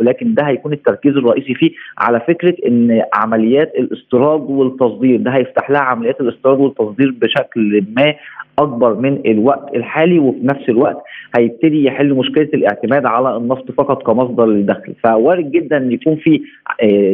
ولكن 0.00 0.34
ده 0.34 0.42
هيكون 0.42 0.72
التركيز 0.72 1.16
الرئيسي 1.16 1.54
فيه 1.54 1.70
على 1.98 2.20
فكرة 2.20 2.54
إن 2.66 3.02
عمليات 3.14 3.72
الاستيراد 3.74 4.40
والتصدير. 4.50 5.20
ده 5.20 5.30
هيفتح 5.30 5.70
لها 5.70 5.80
عمليات 5.80 6.20
الاستيراد 6.20 6.58
والتصدير 6.60 7.14
بشكل 7.20 7.84
ما 7.96 8.14
أكبر 8.58 8.94
من 8.94 9.20
الوقت 9.26 9.74
الحالي 9.74 10.18
وفي 10.18 10.38
نفس 10.42 10.68
الوقت 10.68 10.96
هيبتدي 11.36 11.84
يحل 11.84 12.14
مشكلة 12.14 12.48
الاعتماد 12.54 13.06
على 13.06 13.36
النفط 13.36 13.70
فقط 13.78 14.02
كمصدر 14.02 14.46
للدخل 14.46 14.94
فوارد 15.04 15.50
جدا 15.50 15.88
يكون 15.90 16.16
في 16.16 16.40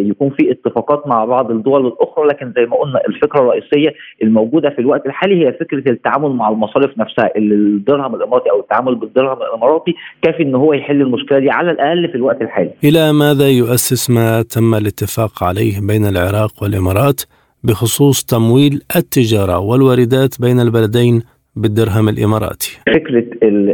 يكون 0.09 0.31
في 0.31 0.51
اتفاقات 0.51 1.07
مع 1.07 1.25
بعض 1.25 1.51
الدول 1.51 1.87
الأخرى 1.87 2.27
لكن 2.29 2.53
زي 2.57 2.67
ما 2.67 2.77
قلنا 2.77 3.01
الفكرة 3.09 3.41
الرئيسية 3.41 3.95
الموجودة 4.23 4.71
في 4.71 4.79
الوقت 4.79 5.07
الحالي 5.07 5.47
هي 5.47 5.53
فكرة 5.53 5.91
التعامل 5.91 6.31
مع 6.31 6.49
المصارف 6.49 6.99
نفسها 6.99 7.31
الدرهم 7.37 8.15
الإماراتي 8.15 8.51
أو 8.51 8.61
التعامل 8.61 8.95
بالدرهم 8.95 9.39
الإماراتي 9.43 9.95
كافي 10.23 10.43
إن 10.43 10.55
هو 10.55 10.73
يحل 10.73 11.01
المشكلة 11.01 11.39
دي 11.39 11.51
على 11.51 11.71
الأقل 11.71 12.09
في 12.09 12.15
الوقت 12.15 12.43
الحالي. 12.43 12.71
إلى 12.85 13.13
ماذا 13.13 13.49
يؤسس 13.49 14.11
ما 14.11 14.43
تم 14.43 14.75
الاتفاق 14.75 15.45
عليه 15.45 15.81
بين 15.81 16.05
العراق 16.07 16.63
والإمارات 16.63 17.21
بخصوص 17.65 18.25
تمويل 18.25 18.83
التجارة 18.97 19.59
والواردات 19.59 20.41
بين 20.41 20.61
البلدين 20.61 21.23
بالدرهم 21.57 22.09
الإماراتي. 22.09 22.79
فكرة 22.87 23.25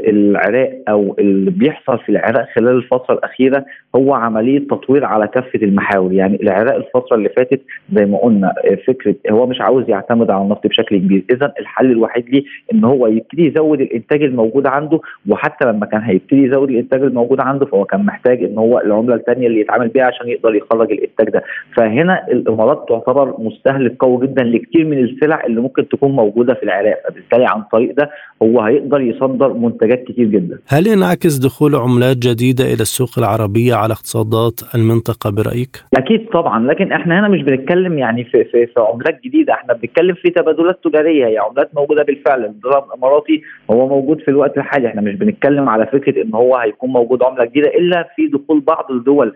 العراق 0.08 0.70
أو 0.88 1.16
اللي 1.18 1.50
بيحصل 1.50 1.98
في 1.98 2.08
العراق 2.08 2.46
خلال 2.54 2.76
الفترة 2.76 3.14
الأخيرة 3.14 3.64
هو 3.96 4.14
عملية 4.14 4.58
تطوير 4.58 5.04
على 5.04 5.28
كافة 5.28 5.58
المحاور، 5.62 6.12
يعني 6.12 6.42
العراق 6.42 6.74
الفترة 6.74 7.16
اللي 7.16 7.28
فاتت 7.28 7.60
زي 7.92 8.06
ما 8.06 8.18
قلنا 8.18 8.54
فكرة 8.86 9.14
هو 9.30 9.46
مش 9.46 9.60
عاوز 9.60 9.84
يعتمد 9.88 10.30
على 10.30 10.42
النفط 10.42 10.66
بشكل 10.66 10.98
كبير، 10.98 11.24
اذا 11.30 11.52
الحل 11.60 11.90
الوحيد 11.90 12.28
ليه 12.28 12.42
إن 12.74 12.84
هو 12.84 13.06
يبتدي 13.06 13.46
يزود 13.46 13.80
الإنتاج 13.80 14.22
الموجود 14.22 14.66
عنده 14.66 15.00
وحتى 15.28 15.68
لما 15.68 15.86
كان 15.86 16.00
هيبتدي 16.00 16.42
يزود 16.42 16.70
الإنتاج 16.70 17.02
الموجود 17.02 17.40
عنده 17.40 17.66
فهو 17.66 17.84
كان 17.84 18.06
محتاج 18.06 18.44
إن 18.44 18.58
هو 18.58 18.78
العملة 18.78 19.14
الثانية 19.14 19.46
اللي 19.46 19.60
يتعامل 19.60 19.88
بيها 19.88 20.04
عشان 20.04 20.28
يقدر 20.28 20.54
يخرج 20.54 20.92
الإنتاج 20.92 21.28
ده، 21.28 21.42
فهنا 21.76 22.26
الإمارات 22.28 22.84
تعتبر 22.88 23.34
مستهلك 23.38 23.96
قوي 23.98 24.26
جدا 24.26 24.42
لكثير 24.42 24.84
من 24.84 24.98
السلع 24.98 25.44
اللي 25.46 25.60
ممكن 25.60 25.88
تكون 25.88 26.12
موجودة 26.12 26.54
في 26.54 26.62
العراق، 26.62 27.02
فبالتالي 27.08 27.46
عن 27.46 27.62
طريق 27.72 27.94
ده 27.96 28.10
هو 28.42 28.60
هيقدر 28.60 29.00
يصدر 29.00 29.52
منتجات 29.52 30.04
كتير 30.04 30.26
جدا. 30.26 30.58
هل 30.66 30.86
ينعكس 30.86 31.36
دخول 31.36 31.74
عملات 31.74 32.16
جديدة 32.16 32.64
إلى 32.64 32.82
السوق 32.82 33.18
العربية 33.18 33.77
على 33.78 33.92
اقتصادات 33.92 34.60
المنطقة 34.74 35.30
برأيك؟ 35.30 35.84
أكيد 35.96 36.28
طبعا 36.28 36.66
لكن 36.66 36.92
إحنا 36.92 37.20
هنا 37.20 37.28
مش 37.28 37.42
بنتكلم 37.42 37.98
يعني 37.98 38.24
في, 38.24 38.44
في, 38.44 38.66
في 38.66 38.80
عملات 38.80 39.20
جديدة 39.24 39.52
إحنا 39.52 39.74
بنتكلم 39.74 40.14
في 40.14 40.30
تبادلات 40.30 40.80
تجارية 40.84 41.26
هي 41.26 41.38
عملات 41.38 41.70
موجودة 41.74 42.02
بالفعل 42.02 42.44
الدرهم 42.44 42.84
الإماراتي 42.88 43.42
هو 43.70 43.88
موجود 43.88 44.20
في 44.20 44.28
الوقت 44.28 44.58
الحالي 44.58 44.88
إحنا 44.88 45.00
مش 45.02 45.14
بنتكلم 45.14 45.68
على 45.68 45.86
فكرة 45.86 46.22
إن 46.22 46.34
هو 46.34 46.56
هيكون 46.56 46.90
موجود 46.90 47.22
عملة 47.22 47.44
جديدة 47.44 47.68
إلا 47.68 48.08
في 48.16 48.26
دخول 48.26 48.60
بعض 48.60 48.90
الدول 48.90 49.34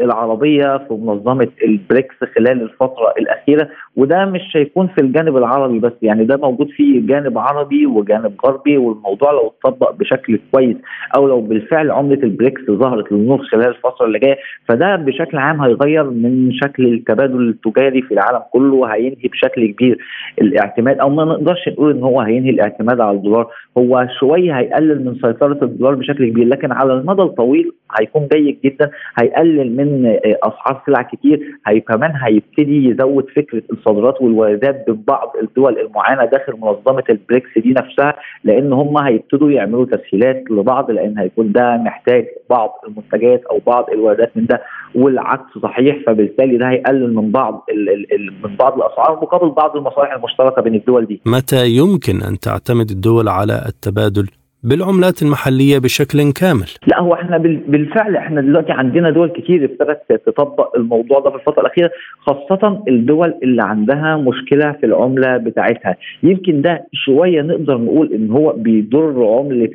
العربية 0.00 0.78
في 0.78 0.94
منظمة 0.94 1.48
البريكس 1.64 2.14
خلال 2.36 2.62
الفترة 2.62 3.12
الأخيرة 3.18 3.68
وده 3.96 4.24
مش 4.24 4.40
هيكون 4.56 4.86
في 4.86 5.00
الجانب 5.00 5.36
العربي 5.36 5.78
بس 5.78 5.92
يعني 6.02 6.24
ده 6.24 6.36
موجود 6.36 6.68
في 6.70 7.00
جانب 7.00 7.38
عربي 7.38 7.86
وجانب 7.86 8.32
غربي 8.46 8.76
والموضوع 8.76 9.32
لو 9.32 9.46
اتطبق 9.64 9.90
بشكل 9.94 10.38
كويس 10.52 10.76
أو 11.16 11.28
لو 11.28 11.40
بالفعل 11.40 11.90
عملة 11.90 12.22
البريكس 12.22 12.62
ظهرت 12.70 13.12
للنور 13.12 13.38
خلال 13.38 13.66
الفترة 13.68 14.06
اللي 14.06 14.18
جاية 14.18 14.36
فده 14.68 14.96
بشكل 14.96 15.36
عام 15.38 15.60
هيغير 15.62 16.04
من 16.10 16.52
شكل 16.52 16.86
التبادل 16.94 17.48
التجاري 17.48 18.02
في 18.02 18.14
العالم 18.14 18.40
كله 18.52 18.74
وهينهي 18.74 19.28
بشكل 19.32 19.66
كبير 19.72 19.98
الاعتماد 20.40 20.98
أو 20.98 21.10
ما 21.10 21.24
نقدرش 21.24 21.68
نقول 21.68 21.90
إن 21.96 22.02
هو 22.02 22.20
هينهي 22.20 22.50
الاعتماد 22.50 23.00
على 23.00 23.16
الدولار 23.16 23.50
هو 23.78 24.06
شوية 24.20 24.58
هيقلل 24.58 25.04
من 25.04 25.14
سيطرة 25.14 25.58
الدولار 25.62 25.94
بشكل 25.94 26.28
كبير 26.30 26.46
لكن 26.48 26.72
على 26.72 26.92
المدى 26.92 27.22
الطويل 27.22 27.72
هيكون 28.00 28.28
جيد 28.34 28.58
جدا 28.64 28.90
هيقلل 29.18 29.76
من 29.76 30.18
أسعار 30.24 30.82
سلع 30.86 31.02
كتير 31.02 31.40
هي 31.66 31.80
كمان 31.80 32.12
هيبتدي 32.22 32.88
يزود 32.88 33.26
فكرة 33.36 33.62
الصادرات 33.72 34.22
والواردات 34.22 34.84
ببعض 34.90 35.32
الدول 35.42 35.78
المعانه 35.78 36.24
داخل 36.24 36.52
منظمة 36.58 37.04
البريكس 37.10 37.58
دي 37.58 37.72
نفسها 37.72 38.14
لأن 38.44 38.72
هم 38.72 38.98
هيبتدوا 38.98 39.50
يعملوا 39.50 39.86
تسهيلات 39.86 40.44
لبعض 40.50 40.90
لأن 40.90 41.18
هيكون 41.18 41.52
ده 41.52 41.76
محتاج 41.76 42.26
بعض 42.50 42.70
المنتجات 42.88 43.44
أو 43.44 43.60
بعض 43.66 43.90
الواردات 43.90 44.36
من 44.36 44.46
ده 44.46 44.62
والعكس 44.94 45.58
صحيح 45.62 45.96
فبالتالي 46.06 46.56
ده 46.58 46.70
هيقلل 46.70 47.14
من 47.14 47.30
بعض 47.30 47.64
ال 47.70 47.88
ال 47.88 48.14
ال 48.14 48.32
من 48.44 48.56
بعض 48.56 48.74
الأسعار 48.78 49.16
مقابل 49.22 49.50
بعض 49.50 49.76
المصالح 49.76 50.12
المشتركة 50.12 50.62
بين 50.62 50.74
الدول 50.74 51.06
دي. 51.06 51.20
متى 51.26 51.66
يمكن 51.68 52.22
أن 52.22 52.38
تعتمد 52.38 52.90
الدول 52.90 53.28
على 53.28 53.62
التبادل 53.68 54.28
بالعملات 54.66 55.22
المحلية 55.22 55.78
بشكل 55.78 56.32
كامل. 56.32 56.68
لا 56.86 57.00
هو 57.00 57.14
إحنا 57.14 57.38
بالفعل 57.38 58.16
إحنا 58.16 58.40
دلوقتي 58.40 58.72
عندنا 58.72 59.10
دول 59.10 59.28
كتير 59.28 59.64
ابتدت 59.64 60.26
تطبق 60.26 60.76
الموضوع 60.76 61.20
ده 61.20 61.30
في 61.30 61.36
الفترة 61.36 61.60
الأخيرة 61.60 61.90
خاصة 62.18 62.82
الدول 62.88 63.34
اللي 63.42 63.62
عندها 63.62 64.16
مشكلة 64.16 64.72
في 64.72 64.86
العملة 64.86 65.36
بتاعتها. 65.36 65.96
يمكن 66.22 66.62
ده 66.62 66.86
شوية 66.92 67.42
نقدر 67.42 67.78
نقول 67.78 68.12
إن 68.12 68.30
هو 68.30 68.52
بيضر 68.52 69.26
عملة 69.38 69.70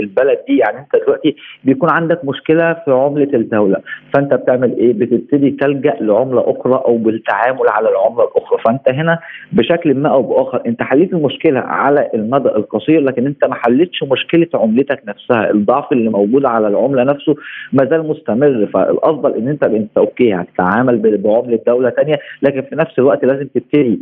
البلد 0.00 0.38
دي. 0.48 0.56
يعني 0.56 0.78
أنت 0.78 1.02
دلوقتي 1.04 1.36
بيكون 1.64 1.90
عندك 1.90 2.24
مشكلة 2.24 2.72
في 2.72 2.90
عملة 2.90 3.28
الدولة 3.34 3.76
فأنت 4.14 4.34
بتعمل 4.34 4.76
إيه؟ 4.78 4.92
بتبتدي 4.92 5.50
تلجأ 5.50 5.96
لعملة 6.00 6.40
أخرى 6.50 6.74
أو 6.74 6.96
بالتعامل 6.96 7.68
على 7.68 7.88
العملة 7.88 8.24
الأخرى. 8.24 8.58
فأنت 8.64 8.88
هنا 8.88 9.18
بشكل 9.52 9.94
ما 9.94 10.08
أو 10.08 10.22
بآخر 10.22 10.62
أنت 10.66 10.82
حليت 10.82 11.12
المشكلة 11.12 11.60
على 11.60 12.08
المدى 12.14 12.48
القصير 12.48 13.00
لكن 13.00 13.26
أنت 13.26 13.44
ما 13.44 13.54
حلتش 13.54 14.01
مشكلة 14.06 14.46
عملتك 14.54 15.02
نفسها 15.08 15.50
الضعف 15.50 15.92
اللي 15.92 16.10
موجود 16.10 16.44
على 16.44 16.68
العملة 16.68 17.02
نفسه 17.04 17.34
ما 17.72 17.84
زال 17.84 18.08
مستمر 18.08 18.66
فالأفضل 18.74 19.34
إن 19.34 19.48
أنت 19.48 19.64
انت 19.64 19.98
أوكي 19.98 20.34
هتتعامل 20.34 21.18
بعملة 21.18 21.58
دولة 21.66 21.90
ثانية 21.90 22.14
لكن 22.42 22.62
في 22.62 22.76
نفس 22.76 22.98
الوقت 22.98 23.24
لازم 23.24 23.46
تبتدي 23.54 24.00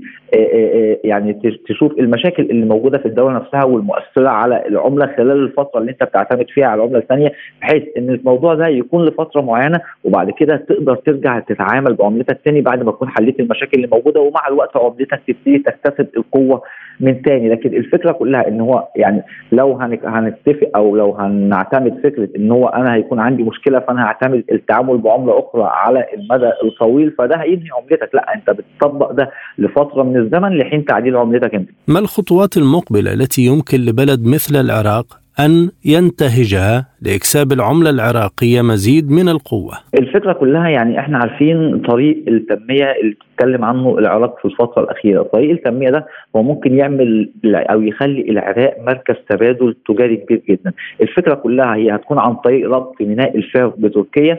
يعني 1.05 1.59
تشوف 1.69 1.93
المشاكل 1.99 2.43
اللي 2.43 2.67
موجودة 2.67 2.99
في 2.99 3.07
الدولة 3.07 3.35
نفسها 3.35 3.65
والمؤثرة 3.65 4.29
على 4.29 4.67
العملة 4.69 5.07
خلال 5.17 5.31
الفترة 5.45 5.81
اللي 5.81 5.91
أنت 5.91 6.03
بتعتمد 6.05 6.47
فيها 6.51 6.67
على 6.67 6.83
العملة 6.83 6.99
الثانية 6.99 7.33
بحيث 7.61 7.83
إن 7.97 8.11
الموضوع 8.11 8.55
ده 8.55 8.67
يكون 8.67 9.05
لفترة 9.05 9.41
معينة 9.41 9.81
وبعد 10.05 10.31
كده 10.31 10.57
تقدر 10.57 10.95
ترجع 10.95 11.39
تتعامل 11.39 11.95
بعملتك 11.95 12.41
تاني 12.45 12.61
بعد 12.61 12.83
ما 12.83 12.93
تكون 12.93 13.09
حليت 13.09 13.41
المشاكل 13.41 13.71
اللي 13.75 13.89
موجودة 13.93 14.21
ومع 14.21 14.49
الوقت 14.49 14.77
عملتك 14.77 15.21
تبتدي 15.29 15.59
تكتسب 15.59 16.07
القوة 16.17 16.63
من 17.01 17.23
تاني 17.23 17.49
لكن 17.49 17.75
الفكرة 17.75 18.13
كلها 18.13 18.49
إن 18.49 18.61
هو 18.61 18.89
يعني 18.97 19.23
لو 19.53 19.79
هنتفق 20.05 20.71
أو 20.77 20.97
لو 20.97 21.13
هنعتمد 21.13 22.01
فكرة 22.05 22.29
إن 22.37 22.51
هو 22.51 22.69
أنا 22.69 22.95
هيكون 22.95 23.21
عندي 23.21 23.43
مشكلة 23.43 23.79
فأنا 23.79 24.05
هعتمد 24.05 24.45
التعامل 24.53 24.99
بعملة 24.99 25.39
أخرى 25.39 25.63
على 25.65 26.07
المدى 26.15 26.51
الطويل 26.65 27.11
فده 27.19 27.37
هينهي 27.37 27.69
عملتك 27.79 28.15
لا 28.15 28.35
أنت 28.35 28.51
بتطبق 28.51 29.13
ده 29.13 29.31
لفترة 29.59 30.03
من 30.03 30.17
الزمن 30.17 30.59
لحين 30.59 30.85
تعديل 30.85 31.17
عملتك 31.17 31.55
أنت. 31.55 31.69
ما 31.89 31.99
الخطوات 31.99 32.57
المقبلة 32.57 33.13
التي 33.13 33.43
يمكن 33.43 33.79
لبلد 33.81 34.27
مثل 34.27 34.61
العراق 34.61 35.20
أن 35.39 35.71
ينتهجها 35.85 36.87
لإكساب 37.03 37.53
العملة 37.53 37.91
العراقية 37.91 38.63
مزيد 38.63 39.11
من 39.11 39.29
القوة. 39.29 39.73
الفكرة 39.99 40.33
كلها 40.33 40.69
يعني 40.69 40.99
إحنا 40.99 41.19
عارفين 41.19 41.83
طريق 41.89 42.25
التنمية 42.29 42.85
اللي 43.03 43.15
بتتكلم 43.15 43.65
عنه 43.65 43.99
العراق 43.99 44.39
في 44.39 44.45
الفترة 44.45 44.83
الأخيرة. 44.83 45.23
طريق 45.23 45.51
التنمية 45.51 45.91
ده 45.91 46.07
هو 46.37 46.43
ممكن 46.43 46.75
يعمل 46.79 47.31
أو 47.45 47.83
يخلي 47.83 48.21
العراق 48.31 48.77
مركز 48.87 49.15
تبادل 49.29 49.77
تجاري 49.89 50.17
كبير 50.17 50.43
جدا. 50.49 50.73
الفكرة 51.01 51.35
كلها 51.35 51.75
هي 51.75 51.95
هتكون 51.95 52.19
عن 52.19 52.35
طريق 52.35 52.71
ربط 52.71 52.95
ميناء 53.01 53.37
الفارق 53.37 53.75
بتركيا 53.79 54.39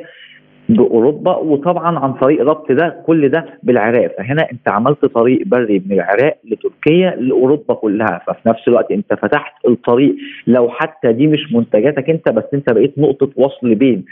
بأوروبا 0.74 1.36
وطبعا 1.38 2.00
عن 2.00 2.14
طريق 2.14 2.42
ربط 2.42 2.72
ده 2.72 3.04
كل 3.06 3.30
ده 3.30 3.46
بالعراق. 3.64 4.16
فهنا 4.18 4.52
أنت 4.52 4.70
عملت 4.70 5.06
طريق 5.06 5.48
بري 5.48 5.82
من 5.86 5.92
العراق 5.92 6.38
لتركيا 6.52 7.16
لأوروبا 7.16 7.74
كلها. 7.74 8.22
ففي 8.28 8.50
نفس 8.50 8.68
الوقت 8.68 8.92
أنت 8.92 9.14
فتحت 9.14 9.54
الطريق. 9.68 10.16
لو 10.48 10.70
حتى 10.70 11.14
دي 11.14 11.28
مش 11.28 11.54
منتجاتك 11.54 12.10
أنت 12.10 12.30
بس 12.30 12.44
أنت 12.54 12.70
بقيت 12.74 13.00
نقطة 13.00 13.30
وصل 13.36 13.76
بين 13.76 14.06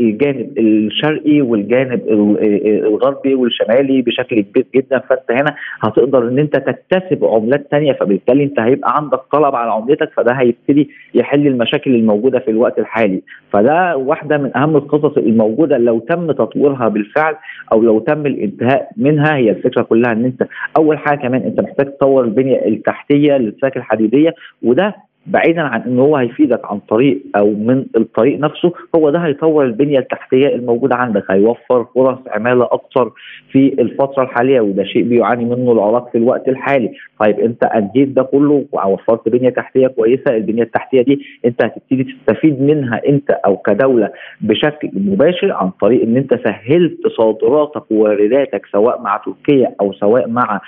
الجانب 0.00 0.58
الشرقي 0.58 1.40
والجانب 1.40 2.00
الغربي 2.08 3.34
والشمالي 3.34 4.02
بشكل 4.02 4.40
كبير 4.40 4.64
جدا. 4.74 4.98
فأنت 4.98 5.30
هنا 5.30 5.54
هتقدر 5.80 6.28
إن 6.28 6.38
أنت 6.38 6.56
تكتسب 6.56 7.24
عملات 7.24 7.66
ثانية 7.70 7.92
فبالتالي 7.92 8.44
أنت 8.44 8.60
هيبقى 8.60 8.96
عندك 8.96 9.20
طلب 9.32 9.54
على 9.54 9.70
عملتك 9.72 10.10
فده 10.16 10.32
هيبتدي 10.32 10.90
يحل 11.14 11.46
المشاكل 11.46 11.94
الموجودة 11.94 12.38
في 12.38 12.50
الوقت 12.50 12.78
الحالي. 12.78 13.22
فده 13.52 13.96
واحدة 13.96 14.38
من 14.38 14.56
أهم 14.56 14.76
القصص 14.76 15.18
الموجوده 15.40 15.78
لو 15.78 15.98
تم 15.98 16.32
تطويرها 16.32 16.88
بالفعل 16.88 17.36
أو 17.72 17.82
لو 17.82 17.98
تم 17.98 18.26
الانتهاء 18.26 18.90
منها 18.96 19.36
هي 19.36 19.50
الفكرة 19.50 19.82
كلها 19.82 20.12
إن 20.12 20.24
أنت 20.24 20.46
أول 20.76 20.98
حاجة 20.98 21.18
كمان 21.18 21.42
أنت 21.42 21.60
محتاج 21.60 21.86
تطور 21.86 22.24
البنية 22.24 22.66
التحتية 22.66 23.36
للساك 23.36 23.76
الحديدية 23.76 24.34
وده 24.62 24.94
بعيدا 25.26 25.60
عن 25.60 25.80
ان 25.82 25.98
هو 25.98 26.16
هيفيدك 26.16 26.60
عن 26.64 26.78
طريق 26.78 27.22
أو 27.36 27.50
من 27.50 27.84
الطريق 27.96 28.38
نفسه 28.38 28.72
هو 28.96 29.10
ده 29.10 29.18
هيطور 29.18 29.64
البنية 29.64 29.98
التحتية 29.98 30.48
الموجودة 30.48 30.96
عندك 30.96 31.24
هيوفر 31.30 31.84
فرص 31.94 32.18
عمالة 32.28 32.64
أكثر 32.64 33.12
في 33.52 33.76
الفترة 33.82 34.22
الحالية 34.22 34.60
وده 34.60 34.84
شيء 34.84 35.02
بيعاني 35.02 35.44
منه 35.44 35.72
العراق 35.72 36.08
في 36.12 36.18
الوقت 36.18 36.48
الحالي. 36.48 36.92
طيب 37.20 37.40
أنت 37.40 37.64
انهيت 37.64 38.08
ده 38.08 38.22
كله 38.22 38.64
ووفرت 38.72 39.28
بنية 39.28 39.50
تحتية 39.50 39.86
كويسة 39.86 40.36
البنية 40.36 40.62
التحتية 40.62 41.02
دي 41.02 41.20
أنت 41.44 41.64
هتبتدي 41.64 42.04
تستفيد 42.04 42.62
منها 42.62 43.00
أنت 43.08 43.30
أو 43.30 43.56
كدولة 43.56 44.10
بشكل 44.40 44.90
مباشر 44.94 45.52
عن 45.52 45.70
طريق 45.70 46.02
إن 46.02 46.16
أنت 46.16 46.34
سهلت 46.34 47.06
صادراتك 47.18 47.90
ووارداتك 47.90 48.66
سواء 48.72 49.00
مع 49.02 49.16
تركيا 49.16 49.74
أو 49.80 49.92
سواء 49.92 50.28
مع 50.28 50.60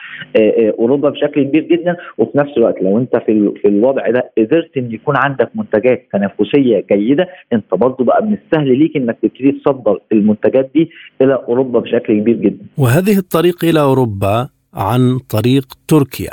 أوروبا 0.79 1.09
بشكل 1.11 1.43
كبير 1.43 1.63
جدا. 1.63 1.97
وفي 2.19 2.39
نفس 2.39 2.51
الوقت 2.57 2.83
لو 2.83 2.99
أنت 2.99 3.17
في 3.17 3.53
في 3.63 3.69
الوضع 3.69 4.11
ده 4.11 4.31
قدرت 4.45 4.77
إن 4.77 4.93
يكون 4.93 5.17
عندك 5.17 5.51
منتجات 5.55 6.09
تنافسية 6.13 6.85
جيدة 6.93 7.29
أنت 7.53 7.75
برضه 7.75 8.05
بقى 8.05 8.25
من 8.27 8.33
السهل 8.45 8.79
ليك 8.79 8.97
إنك 8.97 9.19
تبتدي 9.23 9.53
تصدر 9.53 9.99
المنتجات 10.13 10.71
دي 10.75 10.91
إلى 11.23 11.35
أوروبا 11.49 11.81
بشكل 11.81 12.21
كبير 12.21 12.37
جدا. 12.37 12.65
وهذه 12.79 13.19
الطريق 13.19 13.65
إلى 13.65 13.81
أوروبا 13.81 14.49
عن 14.75 15.19
طريق 15.19 15.67
تركيا 15.89 16.31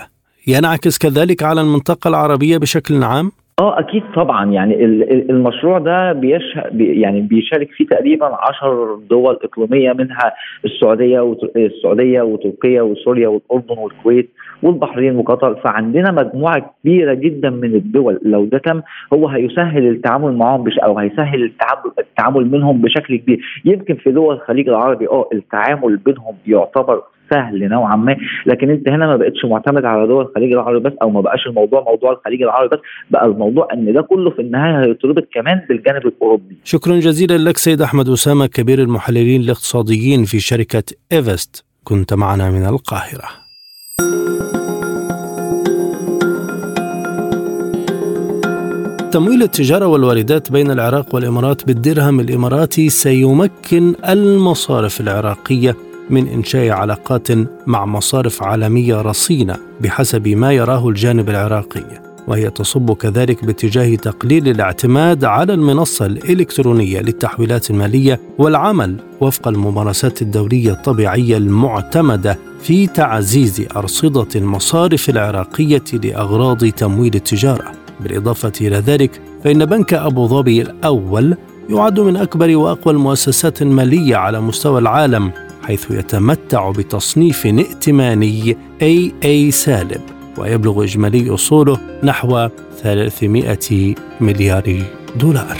ينعكس 0.47 0.97
كذلك 0.97 1.43
على 1.43 1.61
المنطقة 1.61 2.07
العربية 2.07 2.57
بشكل 2.57 3.03
عام؟ 3.03 3.31
آه 3.59 3.79
أكيد 3.79 4.03
طبعا. 4.15 4.51
يعني 4.51 4.85
المشروع 5.29 5.79
ده 5.79 6.13
بيشهد 6.13 6.81
يعني 6.81 7.21
بيشارك 7.21 7.71
فيه 7.71 7.85
تقريبا 7.87 8.25
10 8.41 9.01
دول 9.09 9.39
إقليمية 9.43 9.93
منها 9.93 10.33
السعودية 10.65 11.35
السعودية 11.55 12.21
وتركيا 12.21 12.81
وسوريا 12.81 13.27
والأردن 13.27 13.77
والكويت 13.77 14.29
والبحرين 14.63 15.15
وقطر. 15.15 15.55
فعندنا 15.55 16.11
مجموعة 16.11 16.71
كبيرة 16.83 17.13
جدا 17.13 17.49
من 17.49 17.75
الدول. 17.75 18.19
لو 18.23 18.45
ده 18.45 18.57
تم 18.57 18.81
هو 19.13 19.27
هيسهل 19.27 19.87
التعامل 19.87 20.33
معهم 20.37 20.63
بش 20.63 20.77
أو 20.79 20.99
هيسهل 20.99 21.43
التعامل 21.43 21.91
التعامل 21.99 22.51
منهم 22.51 22.81
بشكل 22.81 23.15
كبير. 23.15 23.61
يمكن 23.65 23.95
في 23.95 24.11
دول 24.11 24.35
الخليج 24.35 24.69
العربي 24.69 25.07
آه 25.07 25.29
التعامل 25.33 25.97
بينهم 25.97 26.35
يعتبر 26.47 27.01
سهل 27.29 27.69
نوعا 27.69 27.95
ما. 27.95 28.15
لكن 28.45 28.69
انت 28.69 28.89
هنا 28.89 29.07
ما 29.07 29.15
بقتش 29.15 29.45
معتمد 29.45 29.85
على 29.85 30.07
دول 30.07 30.25
الخليج 30.25 30.53
العربي 30.53 30.89
بس 30.89 30.93
أو 31.01 31.09
ما 31.09 31.21
بقاش 31.21 31.47
الموضوع 31.47 31.83
موضوع 31.83 32.11
الخليج 32.11 32.41
العربي 32.41 32.75
بس 32.75 32.79
بقى 33.11 33.25
الموضوع 33.25 33.67
إن 33.73 33.93
ده 33.93 34.01
كله 34.01 34.29
في 34.29 34.41
النهاية 34.41 34.85
هيتربط 34.85 35.27
كمان 35.33 35.61
بالجانب 35.69 36.05
الأوروبي. 36.07 36.57
شكرا 36.63 36.95
جزيلا 36.99 37.37
لك 37.49 37.57
سيد 37.57 37.81
أحمد 37.81 38.09
أسامة 38.09 38.45
كبير 38.47 38.79
المحللين 38.79 39.41
الاقتصاديين 39.41 40.23
في 40.23 40.39
شركة 40.39 40.83
إيفست. 41.11 41.65
كنت 41.83 42.13
معنا 42.13 42.49
من 42.49 42.65
القاهرة. 42.65 43.29
تمويل 49.11 49.43
التجارة 49.43 49.87
والواردات 49.87 50.51
بين 50.51 50.71
العراق 50.71 51.15
والإمارات 51.15 51.67
بالدرهم 51.67 52.19
الإماراتي 52.19 52.89
سيمكن 52.89 53.95
المصارف 54.09 55.01
العراقية 55.01 55.75
من 56.09 56.27
إنشاء 56.27 56.69
علاقات 56.69 57.27
مع 57.67 57.85
مصارف 57.85 58.43
عالمية 58.43 59.01
رصينة 59.01 59.57
بحسب 59.81 60.27
ما 60.27 60.53
يراه 60.53 60.89
الجانب 60.89 61.29
العراقي 61.29 61.83
وهي 62.27 62.49
تصب 62.49 62.93
كذلك 62.93 63.45
باتجاه 63.45 63.95
تقليل 63.95 64.47
الاعتماد 64.47 65.23
على 65.23 65.53
المنصة 65.53 66.05
الإلكترونية 66.05 66.99
للتحويلات 66.99 67.71
المالية 67.71 68.19
والعمل 68.37 68.95
وفق 69.21 69.47
الممارسات 69.47 70.21
الدولية 70.21 70.71
الطبيعية 70.71 71.37
المعتمدة 71.37 72.37
في 72.61 72.87
تعزيز 72.87 73.65
أرصدة 73.75 74.27
المصارف 74.35 75.09
العراقية 75.09 75.83
لأغراض 75.93 76.65
تمويل 76.65 77.15
التجارة. 77.15 77.71
بالإضافة 77.99 78.51
إلى 78.61 78.77
ذلك 78.77 79.21
فإن 79.43 79.65
بنك 79.65 79.93
أبو 79.93 80.27
ظبي 80.27 80.61
الأول 80.61 81.35
يعد 81.69 81.99
من 81.99 82.15
أكبر 82.17 82.55
وأقوى 82.55 82.93
المؤسسات 82.93 83.61
المالية 83.61 84.15
على 84.15 84.41
مستوى 84.41 84.79
العالم 84.79 85.31
حيث 85.69 85.91
يتمتع 85.91 86.71
بتصنيف 86.71 87.45
ائتماني 87.45 88.57
AA 88.81 89.49
سالب 89.49 90.01
ويبلغ 90.37 90.83
إجمالي 90.83 91.33
أصوله 91.33 91.79
نحو 92.03 92.49
300 92.81 93.95
مليار 94.21 94.83
دولار. 95.19 95.57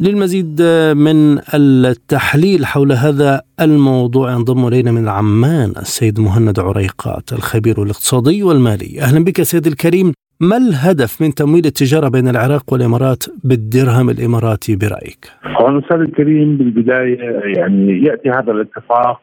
للمزيد 0.00 0.62
من 0.96 1.38
التحليل 1.54 2.66
حول 2.66 2.92
هذا 2.92 3.42
الموضوع 3.60 4.32
ينضم 4.32 4.66
إلينا 4.66 4.92
من 4.92 5.08
عمان 5.08 5.72
السيد 5.76 6.20
مهند 6.20 6.60
عريقات 6.60 7.32
الخبير 7.32 7.82
الاقتصادي 7.82 8.42
والمالي. 8.42 9.00
أهلا 9.00 9.24
بك 9.24 9.42
سيد 9.42 9.66
الكريم. 9.66 10.12
ما 10.42 10.56
الهدف 10.56 11.22
من 11.22 11.34
تمويل 11.34 11.66
التجارة 11.66 12.08
بين 12.08 12.28
العراق 12.28 12.72
والإمارات 12.72 13.24
بالدرهم 13.44 14.10
الإماراتي 14.10 14.76
برأيك؟ 14.76 15.24
هو 15.60 15.68
الأستاذ 15.68 15.96
الكريم 15.96 16.56
بالبداية 16.56 17.18
يعني 17.56 18.04
يأتي 18.04 18.30
هذا 18.30 18.52
الاتفاق 18.52 19.20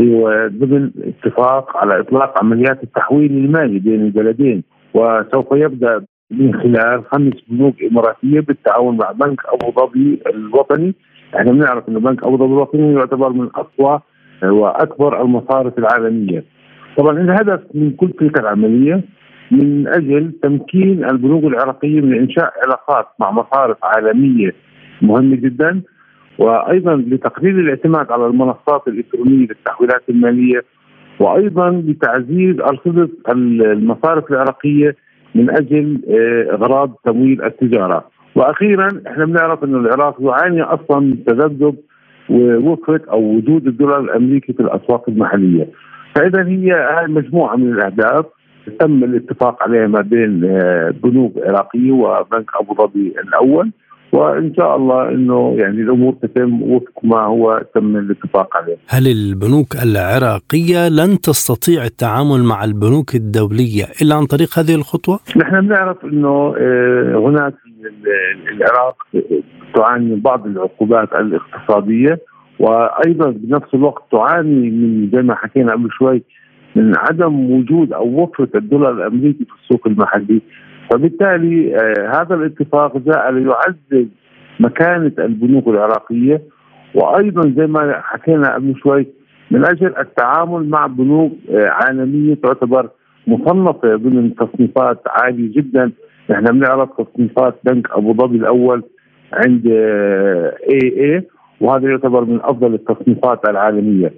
هو 0.00 0.48
ضمن 0.52 0.90
اتفاق 1.04 1.76
على 1.76 2.00
إطلاق 2.00 2.38
عمليات 2.44 2.82
التحويل 2.82 3.32
المالي 3.32 3.78
بين 3.78 4.00
البلدين 4.02 4.62
وسوف 4.94 5.46
يبدأ 5.52 6.04
من 6.30 6.54
خلال 6.54 7.04
خمس 7.12 7.32
بنوك 7.48 7.74
إماراتية 7.90 8.40
بالتعاون 8.40 8.96
مع 8.96 9.12
بنك 9.12 9.40
أبو 9.46 9.80
ظبي 9.80 10.20
الوطني 10.34 10.94
إحنا 11.36 11.52
بنعرف 11.52 11.88
أن 11.88 11.98
بنك 11.98 12.24
أبو 12.24 12.36
ظبي 12.36 12.52
الوطني 12.52 12.94
يعتبر 12.94 13.32
من 13.32 13.48
أقوى 13.54 14.00
وأكبر 14.42 15.22
المصارف 15.22 15.78
العالمية 15.78 16.44
طبعا 16.98 17.20
الهدف 17.20 17.60
من 17.74 17.90
كل 17.90 18.12
تلك 18.12 18.40
العملية 18.40 19.04
من 19.50 19.88
أجل 19.88 20.32
تمكين 20.42 21.04
البنوك 21.04 21.44
العراقية 21.44 22.00
من 22.00 22.18
إنشاء 22.18 22.52
علاقات 22.64 23.06
مع 23.18 23.30
مصارف 23.30 23.76
عالمية 23.82 24.54
مهمة 25.02 25.36
جدا 25.36 25.82
وأيضا 26.38 26.96
لتقليل 26.96 27.58
الاعتماد 27.58 28.12
على 28.12 28.26
المنصات 28.26 28.88
الإلكترونية 28.88 29.46
للتحويلات 29.46 30.02
المالية 30.08 30.64
وأيضا 31.20 31.70
بتعزيز 31.70 32.60
ارصده 32.60 33.08
المصارف 33.32 34.30
العراقية 34.30 34.96
من 35.34 35.50
أجل 35.50 36.00
آه، 36.08 36.54
أغراض 36.54 36.94
تمويل 37.04 37.44
التجارة. 37.44 38.04
وأخيرا 38.34 38.88
إحنا 39.06 39.24
بنعرف 39.24 39.64
انه 39.64 39.78
العراق 39.78 40.16
يعاني 40.20 40.62
أصلا 40.62 41.00
من 41.00 41.24
تذبذب 41.24 41.76
ووقفه 42.30 43.00
أو 43.12 43.22
وجود 43.22 43.66
الدولار 43.66 44.00
الأمريكي 44.00 44.52
في 44.52 44.60
الأسواق 44.60 45.08
المحلية. 45.08 45.68
فاذا 46.14 46.46
هي 46.46 46.88
مجموعة 47.08 47.56
من 47.56 47.72
الأهداف. 47.72 48.26
تم 48.70 49.04
الاتفاق 49.04 49.62
عليها 49.62 49.86
ما 49.86 50.00
بين 50.00 50.44
آه، 50.44 50.94
بنوك 51.02 51.32
عراقية 51.36 51.92
وبنك 51.92 52.50
أبو 52.60 52.74
ظبي 52.74 53.14
الأول 53.28 53.70
وإن 54.12 54.54
شاء 54.54 54.76
الله 54.76 55.08
إنه 55.08 55.54
يعني 55.58 55.80
الأمور 55.80 56.14
تتم 56.22 56.62
وفق 56.62 56.98
ما 57.02 57.20
هو 57.24 57.62
تم 57.74 57.96
الاتفاق 57.96 58.56
عليه. 58.56 58.76
هل 58.88 59.06
البنوك 59.06 59.76
العراقية 59.82 60.88
لن 60.88 61.20
تستطيع 61.20 61.84
التعامل 61.84 62.42
مع 62.42 62.64
البنوك 62.64 63.14
الدولية 63.14 63.84
إلا 64.02 64.14
عن 64.14 64.26
طريق 64.26 64.58
هذه 64.58 64.74
الخطوة؟ 64.74 65.20
نحن 65.36 65.60
بنعرف 65.60 66.04
إنه 66.04 66.54
آه، 66.58 67.14
هناك 67.16 67.54
العراق 68.52 68.96
تعاني 69.74 70.04
من 70.04 70.20
بعض 70.20 70.46
العقوبات 70.46 71.08
الاقتصادية 71.12 72.18
وأيضا 72.60 73.30
بنفس 73.30 73.74
الوقت 73.74 74.02
تعاني 74.12 74.70
من 74.70 75.10
زي 75.12 75.22
ما 75.22 75.34
حكينا 75.34 75.72
قبل 75.72 75.88
شوي 75.98 76.22
من 76.76 76.92
عدم 76.98 77.50
وجود 77.50 77.92
أو 77.92 78.22
وفره 78.22 78.48
الدولار 78.54 78.92
الأمريكي 78.92 79.44
في 79.44 79.52
السوق 79.62 79.86
المحلي. 79.86 80.40
فبالتالي 80.90 81.76
آه 81.76 82.20
هذا 82.20 82.34
الاتفاق 82.34 82.96
جاء 82.98 83.30
ليعزز 83.30 84.08
مكانة 84.60 85.12
البنوك 85.18 85.68
العراقية. 85.68 86.42
وأيضا 86.94 87.52
زي 87.56 87.66
ما 87.66 88.00
حكينا 88.00 88.54
قبل 88.54 88.74
شوي 88.82 89.06
من 89.50 89.64
أجل 89.64 89.94
التعامل 89.98 90.68
مع 90.68 90.86
بنوك 90.86 91.32
آه 91.50 91.68
عالمية 91.68 92.34
تعتبر 92.34 92.88
مصنفة 93.26 93.96
ضمن 93.96 94.34
تصنيفات 94.34 95.02
عالية 95.06 95.52
جدا. 95.52 95.92
نحن 96.30 96.44
بنعرف 96.44 96.88
تصنيفات 96.98 97.54
بنك 97.64 97.90
أبو 97.90 98.14
ظبي 98.14 98.36
الأول 98.36 98.82
عند 99.32 99.66
اي 100.70 100.80
اي 100.96 101.22
وهذا 101.60 101.88
يعتبر 101.88 102.24
من 102.24 102.40
أفضل 102.42 102.74
التصنيفات 102.74 103.48
العالمية. 103.48 104.12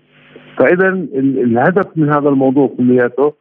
فإذا 0.59 0.88
الهدف 1.15 1.87
من 1.97 2.09
هذا 2.09 2.29
الموضوع 2.29 2.71
كلياته 2.77 3.33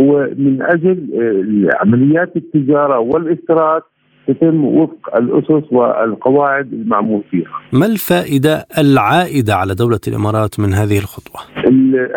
هو 0.00 0.28
من 0.36 0.62
أجل 0.62 1.08
آه، 1.14 1.76
عمليات 1.80 2.36
التجارة 2.36 2.98
والاستيراد 2.98 3.82
تتم 4.26 4.64
وفق 4.64 5.16
الأسس 5.16 5.72
والقواعد 5.72 6.72
المعمول 6.72 7.22
فيها. 7.30 7.50
ما 7.72 7.86
الفائدة 7.86 8.66
العائدة 8.78 9.54
على 9.54 9.74
دولة 9.74 10.00
الإمارات 10.08 10.60
من 10.60 10.72
هذه 10.72 10.98
الخطوة؟ 10.98 11.40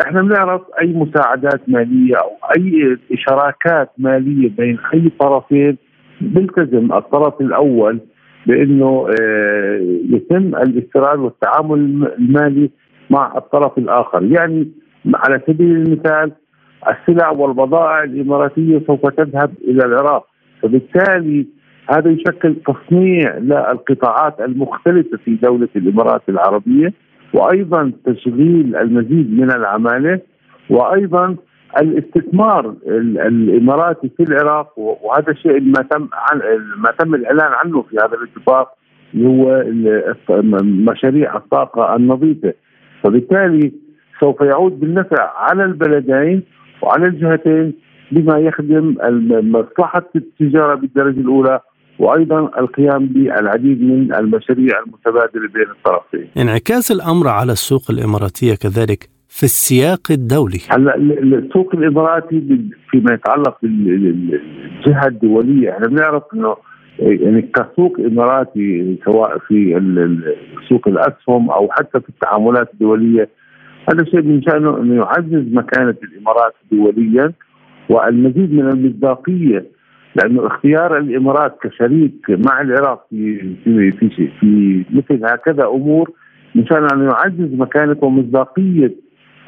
إحنا 0.06 0.22
بنعرف 0.22 0.62
أي 0.80 0.86
مساعدات 0.86 1.60
مالية 1.68 2.14
أو 2.16 2.30
أي 2.56 2.96
شراكات 3.14 3.90
مالية 3.98 4.50
بين 4.58 4.78
أي 4.94 5.10
طرفين 5.20 5.76
بيلتزم 6.20 6.92
الطرف 6.92 7.40
الأول 7.40 8.00
بأنه 8.46 9.08
آه، 9.20 9.80
يتم 10.10 10.56
الاستيراد 10.56 11.18
والتعامل 11.18 12.08
المالي 12.18 12.70
مع 13.10 13.32
الطرف 13.36 13.78
الآخر، 13.78 14.22
يعني 14.22 14.68
على 15.14 15.40
سبيل 15.46 15.70
المثال 15.76 16.32
السلع 16.88 17.30
والبضائع 17.30 18.02
الإماراتية 18.02 18.82
سوف 18.86 19.06
تذهب 19.06 19.52
إلى 19.68 19.86
العراق، 19.86 20.26
فبالتالي 20.62 21.46
هذا 21.90 22.10
يشكل 22.10 22.56
تصنيع 22.66 23.38
للقطاعات 23.38 24.40
المختلفة 24.40 25.18
في 25.24 25.34
دولة 25.34 25.68
الإمارات 25.76 26.22
العربية 26.28 26.92
وأيضا 27.34 27.92
تشغيل 28.06 28.76
المزيد 28.76 29.40
من 29.40 29.50
العمالة 29.50 30.20
وأيضا 30.70 31.36
الاستثمار 31.80 32.74
الإماراتي 32.86 34.10
في 34.16 34.22
العراق 34.22 34.78
وهذا 34.78 35.30
الشيء 35.32 35.60
ما 35.60 35.82
تم 35.90 36.08
عن 36.12 36.40
ما 36.76 36.90
تم 36.98 37.14
الإعلان 37.14 37.52
عنه 37.64 37.82
في 37.82 37.96
هذا 37.96 38.16
الاتفاق 38.16 38.68
هو 39.16 39.64
مشاريع 40.62 41.36
الطاقة 41.36 41.96
النظيفة. 41.96 42.54
فبالتالي 43.02 43.72
سوف 44.20 44.40
يعود 44.40 44.80
بالنفع 44.80 45.32
على 45.36 45.64
البلدين 45.64 46.42
وعلى 46.82 47.06
الجهتين 47.06 47.72
بما 48.12 48.38
يخدم 48.38 48.94
مصلحة 49.30 50.06
التجارة 50.16 50.74
بالدرجة 50.74 51.20
الأولى 51.20 51.60
وأيضا 51.98 52.40
القيام 52.60 53.06
بالعديد 53.06 53.82
من 53.82 54.14
المشاريع 54.14 54.78
المتبادلة 54.86 55.48
بين 55.54 55.66
الطرفين. 55.70 56.28
انعكاس 56.36 56.90
الأمر 56.92 57.28
على 57.28 57.52
السوق 57.52 57.82
الإماراتية 57.90 58.54
كذلك 58.54 59.08
في 59.28 59.42
السياق 59.42 60.00
الدولي 60.10 60.58
هلأ 60.70 60.96
السوق 60.96 61.74
الإماراتي 61.74 62.40
فيما 62.90 63.14
يتعلق 63.14 63.56
بالجهة 63.62 65.06
الدولية 65.06 65.70
إحنا 65.70 65.86
بنعرف 65.86 66.22
إنه 66.34 66.56
يعني 66.98 67.42
كسوق 67.42 68.00
إماراتي 68.00 68.96
سواء 69.04 69.38
في 69.38 69.80
سوق 70.68 70.88
الأسهم 70.88 71.50
أو 71.50 71.68
حتى 71.70 72.00
في 72.00 72.08
التعاملات 72.08 72.72
الدولية 72.72 73.28
هذا 73.92 74.04
شيء 74.04 74.22
من 74.22 74.42
شأنه 74.42 74.78
أنه 74.78 74.94
يعزز 74.94 75.52
مكانة 75.52 75.94
الإمارات 76.02 76.54
دوليا 76.72 77.32
والمزيد 77.88 78.52
من 78.52 78.68
المصداقية 78.68 79.66
لأنه 80.16 80.46
اختيار 80.46 80.98
الإمارات 80.98 81.58
كشريك 81.62 82.26
مع 82.28 82.60
العراق 82.60 83.06
في 83.10 83.54
في 83.64 83.90
في, 83.92 84.28
في 84.40 84.84
مثل 84.90 85.24
هكذا 85.24 85.64
أمور 85.66 86.10
من 86.54 86.66
شان 86.66 86.86
أن 86.92 87.02
يعزز 87.02 87.54
مكانة 87.54 87.96
ومصداقية 88.02 88.94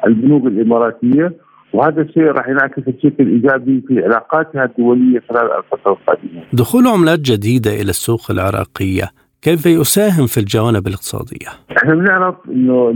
البنوك 0.06 0.46
الإماراتية. 0.46 1.32
وهذا 1.72 2.02
الشيء 2.02 2.22
راح 2.22 2.48
ينعكس 2.48 2.82
بشكل 2.82 3.28
ايجابي 3.28 3.82
في 3.88 4.04
علاقاتها 4.04 4.64
الدولية 4.64 5.22
خلال 5.28 5.50
الفترة 5.58 5.92
القادمة. 5.92 6.42
دخول 6.52 6.86
عملات 6.86 7.20
جديدة 7.20 7.70
إلى 7.70 7.90
السوق 7.90 8.30
العراقية 8.30 9.10
كيف 9.42 9.66
يساهم 9.66 10.26
في 10.26 10.38
الجوانب 10.38 10.86
الاقتصادية؟ 10.86 11.48
إحنا 11.76 11.94
بنعرف 11.94 12.34
إنه 12.48 12.92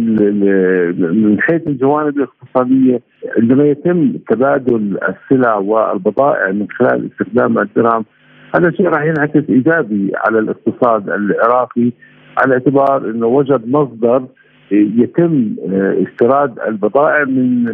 من 0.96 1.40
حيث 1.40 1.66
الجوانب 1.66 2.16
الاقتصادية 2.16 3.00
عندما 3.38 3.64
يتم 3.64 4.12
تبادل 4.30 4.98
السلع 5.08 5.54
والبضائع 5.54 6.52
من 6.52 6.66
خلال 6.78 7.10
استخدام 7.12 7.58
الدرهم 7.58 8.04
هذا 8.54 8.68
الشيء 8.68 8.86
راح 8.86 9.02
ينعكس 9.04 9.42
إيجابي 9.48 10.12
على 10.16 10.38
الاقتصاد 10.38 11.08
العراقي 11.08 11.92
على 12.38 12.54
اعتبار 12.54 13.10
إنه 13.10 13.26
وجد 13.26 13.68
مصدر 13.68 14.26
يتم 14.72 15.56
آه، 15.72 15.96
استيراد 16.02 16.58
البضائع 16.68 17.24
من 17.24 17.64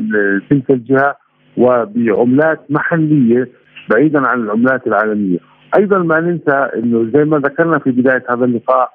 تلك 0.51 0.71
الجهة 0.71 1.17
وبعملات 1.57 2.61
محلية 2.71 3.49
بعيدا 3.91 4.29
عن 4.29 4.41
العملات 4.41 4.87
العالمية. 4.87 5.39
أيضا 5.79 5.99
ما 5.99 6.21
ننسى 6.21 6.69
إنه 6.77 7.11
زي 7.15 7.25
ما 7.25 7.39
ذكرنا 7.39 7.79
في 7.79 7.91
بداية 7.91 8.25
هذا 8.31 8.45
اللقاء 8.45 8.91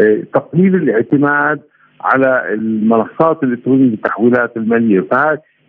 آه، 0.00 0.22
تقليل 0.34 0.74
الاعتماد 0.74 1.60
على 2.00 2.54
المنصات 2.54 3.42
الإلكترونية 3.42 3.84
للتحويلات 3.84 4.56
المالية 4.56 5.04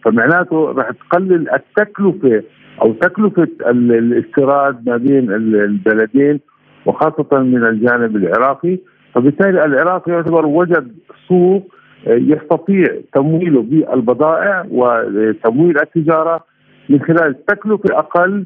فمعناته 0.03 0.71
راح 0.71 0.89
تقلل 0.91 1.49
التكلفة 1.49 2.43
أو 2.81 2.93
تكلفة 2.93 3.47
الاستيراد 3.69 4.89
ما 4.89 4.97
بين 4.97 5.31
البلدين 5.31 6.39
وخاصة 6.85 7.39
من 7.39 7.65
الجانب 7.65 8.15
العراقي 8.15 8.77
فبالتالي 9.15 9.65
العراق 9.65 10.09
يعتبر 10.09 10.45
وجد 10.45 10.91
سوق 11.27 11.74
يستطيع 12.07 12.85
تمويله 13.13 13.61
بالبضائع 13.61 14.65
وتمويل 14.71 15.75
التجارة 15.81 16.43
من 16.89 17.01
خلال 17.01 17.45
تكلفة 17.45 17.99
أقل 17.99 18.45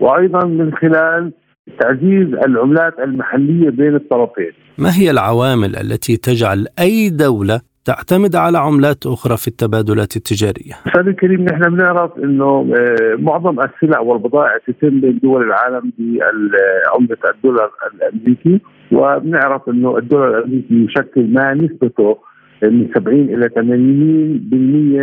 وأيضا 0.00 0.44
من 0.44 0.74
خلال 0.74 1.32
تعزيز 1.80 2.34
العملات 2.46 2.98
المحلية 2.98 3.70
بين 3.70 3.94
الطرفين. 3.94 4.52
ما 4.78 4.90
هي 4.98 5.10
العوامل 5.10 5.76
التي 5.76 6.16
تجعل 6.16 6.66
أي 6.80 7.10
دولة 7.10 7.60
تعتمد 7.84 8.36
على 8.36 8.58
عملات 8.58 9.06
أخرى 9.06 9.36
في 9.36 9.48
التبادلات 9.48 10.16
التجارية. 10.16 10.72
أستاذ 10.86 11.06
الكريم 11.06 11.42
نحن 11.44 11.60
بنعرف 11.60 12.18
إنه 12.18 12.74
آه، 12.78 13.16
معظم 13.18 13.60
السلع 13.60 14.00
والبضائع 14.00 14.58
تتم 14.66 15.00
بين 15.00 15.18
دول 15.22 15.42
العالم 15.42 15.92
بعملة 15.98 17.16
الدولار 17.34 17.70
الأمريكي 17.94 18.60
وبنعرف 18.92 19.68
إنه 19.68 19.98
الدولار 19.98 20.38
الأمريكي 20.38 20.74
يشكل 20.84 21.32
ما 21.32 21.54
نسبته 21.54 22.18
من 22.62 22.88
70 22.94 23.20
إلى 23.20 23.48
80% 23.48 23.62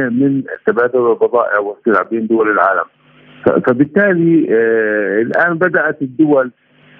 من 0.09 0.43
تبادل 0.67 1.11
البضائع 1.11 1.59
والسلع 1.59 2.01
بين 2.01 2.27
دول 2.27 2.51
العالم. 2.51 2.85
فبالتالي 3.45 4.47
آه، 4.49 5.21
الآن 5.21 5.57
بدأت 5.57 6.01
الدول 6.01 6.51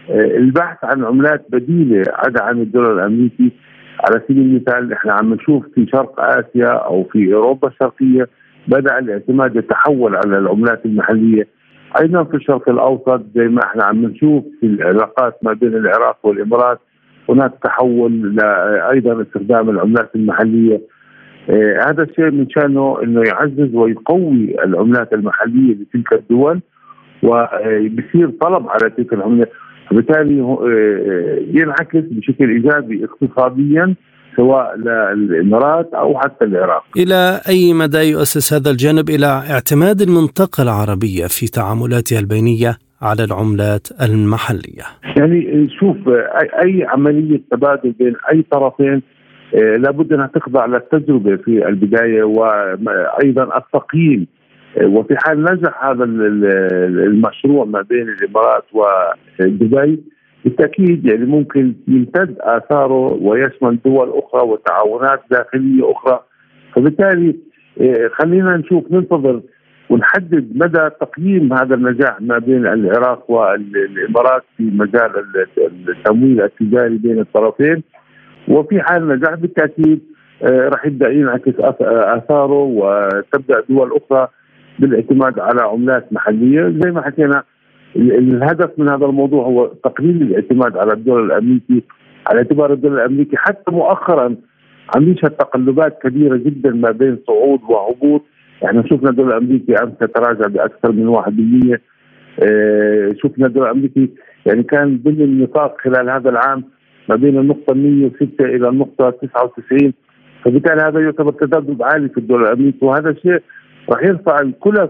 آه، 0.10 0.38
البحث 0.38 0.78
عن 0.84 1.06
عملات 1.06 1.46
بديلة 1.50 2.04
عدا 2.14 2.44
عن 2.44 2.62
الدولار 2.62 2.94
الأمريكي 2.94 3.52
على 4.00 4.22
سبيل 4.28 4.42
المثال 4.44 4.94
إحنا 4.94 5.14
عم 5.14 5.34
نشوف 5.34 5.66
في 5.76 5.88
شرق 5.92 6.20
آسيا 6.20 6.68
أو 6.68 7.04
في 7.04 7.34
أوروبا 7.34 7.68
الشرقية 7.68 8.28
بدأ 8.68 9.00
الاعتماد 9.00 9.56
يتحول 9.56 10.16
على 10.16 10.38
العملات 10.38 10.86
المحلية 10.86 11.48
أيضا 12.02 12.24
في 12.24 12.36
الشرق 12.38 12.70
الأوسط 12.70 13.22
زي 13.36 13.48
ما 13.48 13.60
إحنا 13.64 13.84
عم 13.84 14.06
نشوف 14.06 14.44
في 14.60 14.66
العلاقات 14.66 15.38
ما 15.44 15.54
بين 15.54 15.76
العراق 15.76 16.18
والإمارات 16.24 16.80
هناك 17.30 17.54
تحول 17.64 18.40
أيضا 18.92 19.22
استخدام 19.22 19.70
العملات 19.70 20.10
المحلية. 20.16 20.82
هذا 21.88 22.04
الشيء 22.04 22.32
من 22.32 22.50
شأنه 22.50 23.04
إنه 23.04 23.22
يعزز 23.28 23.76
ويقوي 23.76 24.64
العملات 24.64 25.14
المحلية 25.14 25.74
لتلك 25.74 26.14
الدول 26.14 26.62
وبصير 27.24 28.30
طلب 28.42 28.68
على 28.70 28.90
تلك 28.98 29.14
العملات 29.14 29.52
وبالتالي 29.92 30.38
ينعكس 31.54 32.04
بشكل 32.12 32.50
إيجابي 32.50 33.06
اقتصاديا 33.06 33.96
سواء 34.38 34.76
للإمارات 35.16 35.94
أو 35.94 36.20
حتى 36.20 36.46
العراق. 36.46 36.84
إلى 36.98 37.42
أي 37.50 37.74
مدى 37.74 37.98
يؤسس 37.98 38.54
هذا 38.54 38.70
الجانب 38.72 39.10
إلى 39.10 39.26
اعتماد 39.26 40.02
المنطقة 40.02 40.64
العربية 40.64 41.26
في 41.28 41.48
تعاملاتها 41.48 42.20
البينية؟ 42.20 42.78
على 43.02 43.24
العملات 43.24 43.88
المحلية؟ 44.02 44.84
يعني 45.18 45.70
شوف 45.80 45.98
اي 46.64 46.86
عملية 46.88 47.42
تبادل 47.52 47.92
بين 47.92 48.16
أي 48.32 48.46
طرفين 48.52 49.02
آه، 49.56 49.76
لابد 49.78 50.14
أنها 50.14 50.28
تخضع 50.28 50.66
للتجربة 50.66 51.36
في 51.36 51.68
البداية 51.68 52.24
وأيضا 52.24 53.58
التقييم 53.58 54.28
آه، 54.78 54.88
وفي 54.88 55.16
حال 55.18 55.44
نجح 55.44 55.86
هذا 55.86 56.04
المشروع 56.04 57.66
ما 57.66 57.82
بين 57.82 58.10
الإمارات 58.10 58.64
ودبي 58.74 60.04
بالتأكيد 60.46 61.06
يعني 61.06 61.26
ممكن 61.26 61.74
يمتد 61.88 62.36
آثاره 62.40 63.18
ويشمل 63.22 63.80
دول 63.86 64.10
أخرى 64.10 64.42
وتعاونات 64.42 65.22
داخلية 65.32 65.92
أخرى 65.92 66.20
فبالتالي 66.76 67.36
آه، 67.82 68.10
خلينا 68.14 68.58
نشوف 68.58 68.92
ننتظر 68.92 69.42
ونحدد 69.90 70.52
مدى 70.56 70.90
تقييم 71.02 71.54
هذا 71.54 71.76
النجاح 71.76 72.22
ما 72.22 72.38
بين 72.38 72.68
العراق 72.68 73.32
والإمارات 73.32 74.44
في 74.58 74.64
مجال 74.64 75.12
التمويل 75.90 76.42
التجاري 76.42 76.98
بين 76.98 77.20
الطرفين. 77.20 77.84
وفي 78.48 78.82
حال 78.82 79.08
نجاح 79.08 79.34
بالتأكيد 79.34 80.00
آه، 80.44 80.70
راح 80.70 80.86
يبدأ 80.86 81.10
ينعكس 81.10 81.54
آثاره 81.82 82.64
وتبدأ 82.64 83.64
دول 83.70 83.92
أخرى 83.98 84.28
بالاعتماد 84.80 85.40
على 85.40 85.62
عملات 85.62 86.14
محلية. 86.14 86.74
زي 86.80 86.92
ما 86.92 87.02
حكينا 87.02 87.44
الهدف 87.96 88.70
من 88.78 88.90
هذا 88.90 89.06
الموضوع 89.06 89.46
هو 89.46 89.68
تقليل 89.68 90.22
الاعتماد 90.22 90.78
على 90.78 90.94
الدولار 90.94 91.26
الأمريكي 91.26 91.84
على 92.30 92.38
اعتبار 92.38 92.74
الدولار 92.74 93.06
الأمريكي 93.06 93.38
حتى 93.38 93.72
مؤخرا 93.72 94.36
عم 94.96 95.10
يشهد 95.10 95.32
تقلبات 95.32 96.02
كبيرة 96.02 96.38
جدا 96.38 96.70
ما 96.70 96.92
بين 96.92 97.18
صعود 97.28 97.60
وهبوط 97.70 98.22
يعني 98.62 98.90
شفنا 98.90 99.10
الدولار 99.10 99.38
الأمريكي 99.38 99.76
امس 99.76 99.98
تراجع 100.16 100.48
بأكثر 100.48 100.92
من 100.92 101.08
1% 101.74 101.80
آه 102.44 103.16
شفنا 103.24 103.48
الدولار 103.48 103.72
الأمريكي 103.72 104.10
يعني 104.46 104.64
كان 104.64 105.00
ضمن 105.04 105.22
النطاق 105.22 105.82
خلال 105.82 106.10
هذا 106.10 106.30
العام 106.30 106.64
ما 107.10 107.16
بين 107.16 107.38
النقطة 107.40 107.74
106 107.74 108.46
إلى 108.46 108.70
النقطة 108.70 109.10
99 109.10 109.94
فبالتالي 110.46 110.82
هذا 110.82 111.00
يعتبر 111.00 111.32
تذبذب 111.32 111.84
عالي 111.84 112.10
في 112.10 112.18
الدولار 112.18 112.54
الأمريكي 112.54 112.86
وهذا 112.86 113.10
الشيء 113.10 113.42
راح 113.90 114.04
يرفع 114.04 114.40
الكلف 114.40 114.90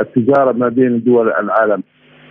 التجارة 0.00 0.52
ما 0.52 0.68
بين 0.68 1.02
دول 1.02 1.28
العالم. 1.28 1.82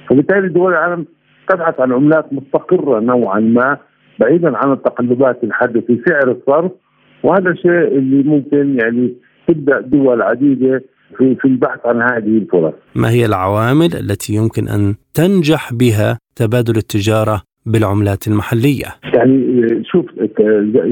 فبالتالي 0.09 0.47
دول 0.47 0.71
العالم 0.71 1.05
تبحث 1.49 1.79
عن 1.79 1.91
عملات 1.91 2.33
مستقرة 2.33 2.99
نوعا 2.99 3.39
ما 3.39 3.77
بعيدا 4.19 4.57
عن 4.57 4.71
التقلبات 4.71 5.43
الحادة 5.43 5.81
في 5.81 6.01
سعر 6.07 6.31
الصرف. 6.31 6.71
وهذا 7.23 7.49
الشيء 7.51 7.87
اللي 7.87 8.23
ممكن 8.23 8.79
يعني 8.79 9.13
تبدأ 9.47 9.81
دول 9.81 10.21
عديدة 10.21 10.83
في 11.17 11.35
في 11.35 11.45
البحث 11.45 11.79
عن 11.85 12.01
هذه 12.01 12.37
الفرص. 12.37 12.73
ما 12.95 13.09
هي 13.09 13.25
العوامل 13.25 13.89
التي 13.95 14.33
يمكن 14.33 14.67
أن 14.67 14.95
تنجح 15.13 15.73
بها 15.73 16.17
تبادل 16.35 16.77
التجارة 16.77 17.41
بالعملات 17.65 18.27
المحلية؟ 18.27 18.85
يعني 19.13 19.83
شوف 19.91 20.05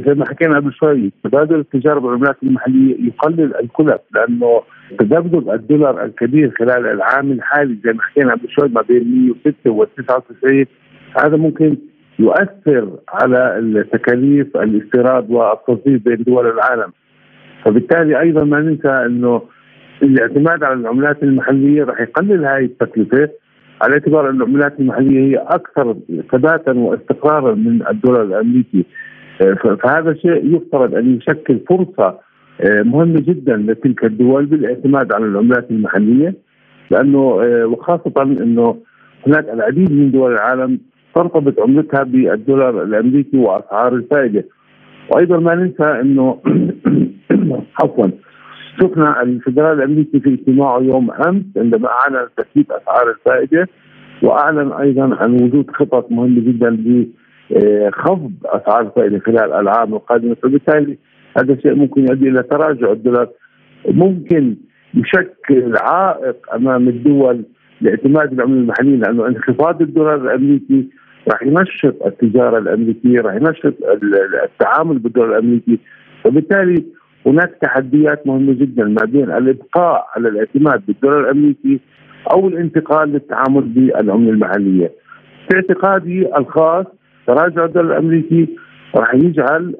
زي 0.05 0.13
ما 0.13 0.25
حكينا 0.25 0.55
قبل 0.55 0.73
شوي 0.73 1.11
تبادل 1.23 1.59
التجارة 1.59 1.99
بالعملات 1.99 2.37
المحلية 2.43 2.95
يقلل 3.07 3.55
الكلف 3.55 4.01
لأنه 4.15 4.61
تذبذب 4.99 5.49
الدولار 5.49 6.05
الكبير 6.05 6.51
خلال 6.59 6.87
العام 6.87 7.31
الحالي 7.31 7.77
زي 7.85 7.93
ما 7.93 8.01
حكينا 8.01 8.31
قبل 8.31 8.49
شوي 8.49 8.69
ما 8.69 8.81
بين 8.81 9.33
106 9.45 9.71
و 9.71 9.83
99 9.83 10.65
هذا 11.17 11.37
ممكن 11.37 11.77
يؤثر 12.19 12.89
على 13.09 13.59
التكاليف 13.59 14.57
الاستيراد 14.57 15.31
والتصدير 15.31 15.97
بين 15.97 16.23
دول 16.23 16.47
العالم 16.47 16.91
فبالتالي 17.65 18.19
أيضا 18.19 18.43
ما 18.43 18.59
ننسى 18.59 18.89
أنه 18.89 19.41
الاعتماد 20.03 20.63
على 20.63 20.73
العملات 20.73 21.23
المحلية 21.23 21.83
راح 21.83 22.01
يقلل 22.01 22.45
هاي 22.45 22.65
التكلفة 22.65 23.29
على 23.81 23.93
اعتبار 23.93 24.29
أن 24.29 24.35
العملات 24.35 24.79
المحلية 24.79 25.19
هي 25.19 25.35
أكثر 25.37 25.95
ثباتا 26.31 26.71
واستقرارا 26.71 27.55
من 27.55 27.87
الدولار 27.87 28.23
الأمريكي. 28.23 28.85
فهذا 29.83 30.11
الشيء 30.11 30.55
يفترض 30.55 30.95
أن 30.95 31.17
يشكل 31.17 31.59
فرصة 31.69 32.19
آه، 32.61 32.81
مهمة 32.81 33.19
جدا 33.19 33.57
لتلك 33.57 34.05
الدول 34.05 34.45
بالاعتماد 34.45 35.13
على 35.13 35.25
العملات 35.25 35.71
المحلية 35.71 36.33
لأنه 36.91 37.41
آه، 37.43 37.65
وخاصة 37.65 38.13
أنه 38.21 38.77
هناك 39.27 39.49
العديد 39.49 39.91
من 39.91 40.11
دول 40.11 40.33
العالم 40.33 40.79
ترتبط 41.15 41.59
عملتها 41.59 42.03
بالدولار 42.03 42.83
الأمريكي 42.83 43.37
وأسعار 43.37 43.95
الفائدة. 43.95 44.45
وأيضا 45.09 45.39
ما 45.39 45.55
ننسى 45.55 45.83
أنه 45.83 46.37
عفوا. 47.83 48.07
شفنا 48.79 49.21
الفدرال 49.21 49.77
الأمريكي 49.77 50.19
في 50.19 50.33
اجتماعه 50.33 50.79
يوم 50.79 51.11
أمس 51.11 51.43
عندما 51.57 51.89
أعلن 51.89 52.27
تثبيت 52.37 52.71
أسعار 52.71 53.09
الفائده 53.09 53.67
وأعلن 54.23 54.71
أيضا 54.71 55.15
عن 55.15 55.33
وجود 55.33 55.71
خطط 55.71 56.11
مهمة 56.11 56.41
جدا 56.41 56.69
لخفض 57.49 58.31
أسعار 58.45 58.81
الفائده 58.81 59.19
خلال 59.19 59.53
العام 59.53 59.93
القادمه 59.93 60.35
فبالتالي 60.43 60.97
هذا 61.37 61.53
الشيء 61.53 61.75
ممكن 61.75 62.01
يؤدي 62.01 62.29
إلى 62.29 62.43
تراجع 62.43 62.91
الدولار. 62.91 63.29
ممكن 63.87 64.55
يشكل 64.93 65.77
عائق 65.81 66.53
أمام 66.55 66.87
الدول 66.87 67.43
لاعتماد 67.81 68.33
العملة 68.33 68.61
المحلية 68.61 68.95
لأنه 68.95 69.27
انخفاض 69.27 69.81
الدولار 69.81 70.15
الأمريكي 70.15 70.89
راح 71.31 71.43
ينشط 71.43 72.05
التجارة 72.05 72.57
الأمريكية، 72.57 73.21
راح 73.21 73.35
ينشط 73.35 73.73
التعامل 74.43 74.99
بالدولار 74.99 75.37
الأمريكي، 75.37 75.79
وبالتالي 76.25 76.85
هناك 77.25 77.51
تحديات 77.61 78.27
مهمة 78.27 78.53
جدا 78.53 78.83
ما 78.83 79.05
بين 79.05 79.31
الإبقاء 79.31 80.07
على 80.15 80.29
الاعتماد 80.29 80.81
بالدولار 80.87 81.19
الأمريكي 81.19 81.79
أو 82.31 82.47
الانتقال 82.47 83.09
للتعامل 83.09 83.61
بالعمله 83.61 84.29
المحلية. 84.29 84.91
في 85.49 85.55
اعتقادي 85.55 86.37
الخاص 86.37 86.85
تراجع 87.27 87.65
الدولار 87.65 87.97
الأمريكي 87.97 88.47
راح 88.95 89.13
يجعل 89.13 89.75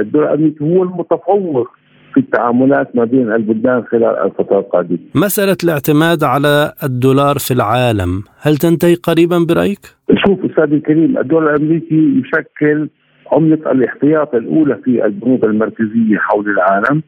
الدولار 0.00 0.34
الأمريكي 0.34 0.64
هو 0.64 0.82
المتفوق 0.82 1.70
في 2.14 2.20
التعاملات 2.20 2.96
ما 2.96 3.04
بين 3.04 3.32
البلدان 3.32 3.84
خلال 3.84 4.04
الفترة 4.04 4.58
القادمة. 4.58 4.98
مسألة 5.14 5.56
الاعتماد 5.64 6.24
على 6.24 6.72
الدولار 6.84 7.36
في 7.38 7.54
العالم، 7.54 8.22
هل 8.40 8.56
تنتهي 8.56 8.94
قريبا 8.94 9.38
برأيك؟ 9.48 9.84
شوف 10.26 10.44
أستاذي 10.44 10.74
الكريم 10.74 11.18
الدولار 11.18 11.54
الأمريكي 11.54 12.22
يشكل 12.22 12.88
عملة 13.32 13.72
الاحتياط 13.72 14.34
الأولى 14.34 14.76
في 14.84 15.04
البنوك 15.04 15.44
المركزية 15.44 16.18
حول 16.18 16.50
العالم 16.50 17.02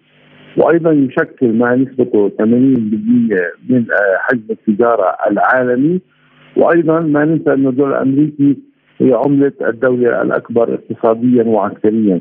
وأيضا 0.57 0.93
يشكل 0.93 1.53
ما 1.53 1.77
نسبته 1.77 2.29
80% 2.29 2.43
من 3.69 3.85
حجم 4.19 4.45
التجارة 4.51 5.17
العالمي. 5.31 6.01
وأيضا 6.57 7.01
ما 7.01 7.25
ننسى 7.25 7.53
أن 7.53 7.67
الدولار 7.67 8.03
الأمريكي 8.03 8.57
هي 8.99 9.13
عملة 9.13 9.53
الدولة 9.69 10.23
الأكبر 10.23 10.75
اقتصاديا 10.75 11.45
وعسكريا. 11.45 12.21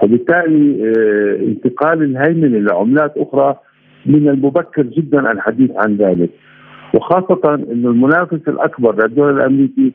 فبالتالي 0.00 0.92
آه، 0.96 1.44
انتقال 1.44 2.02
الهيمنة 2.02 2.58
لعملات 2.58 3.14
أخرى 3.16 3.56
من 4.06 4.28
المبكر 4.28 4.82
جدا 4.82 5.32
الحديث 5.32 5.70
عن 5.76 5.96
ذلك. 5.96 6.30
وخاصة 6.94 7.54
أن 7.54 7.86
المنافس 7.86 8.48
الأكبر 8.48 9.02
للدولار 9.02 9.36
الأمريكي 9.36 9.86
آه، 9.86 9.92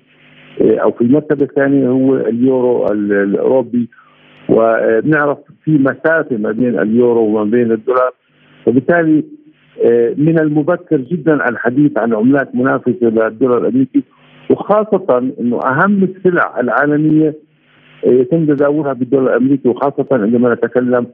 أو 0.62 0.92
في 0.92 1.02
المرتبه 1.02 1.46
الثانية 1.46 1.88
هو 1.88 2.18
اليورو 2.18 2.86
الأوروبي. 2.92 3.90
وبنعرف 4.50 5.38
في 5.64 5.72
مسافه 5.72 6.38
ما 6.38 6.52
بين 6.52 6.80
اليورو 6.80 7.22
وما 7.22 7.44
بين 7.44 7.72
الدولار. 7.72 8.12
وبالتالي 8.68 9.24
آه، 9.86 10.14
من 10.18 10.40
المبكر 10.40 10.98
جدا 10.98 11.50
الحديث 11.50 11.98
عن 11.98 12.14
عملات 12.14 12.56
منافسة 12.56 12.98
للدولار 13.02 13.58
الأمريكي. 13.58 14.04
وخاصة 14.50 15.32
إنه 15.40 15.60
أهم 15.60 16.04
السلع 16.04 16.60
العالمية 16.60 17.36
آه، 18.06 18.10
يتم 18.10 18.46
تداولها 18.46 18.94
بالدولار 18.94 19.36
الأمريكي. 19.38 19.70
وخاصة 19.70 20.08
عندما 20.12 20.54
نتكلم 20.54 21.08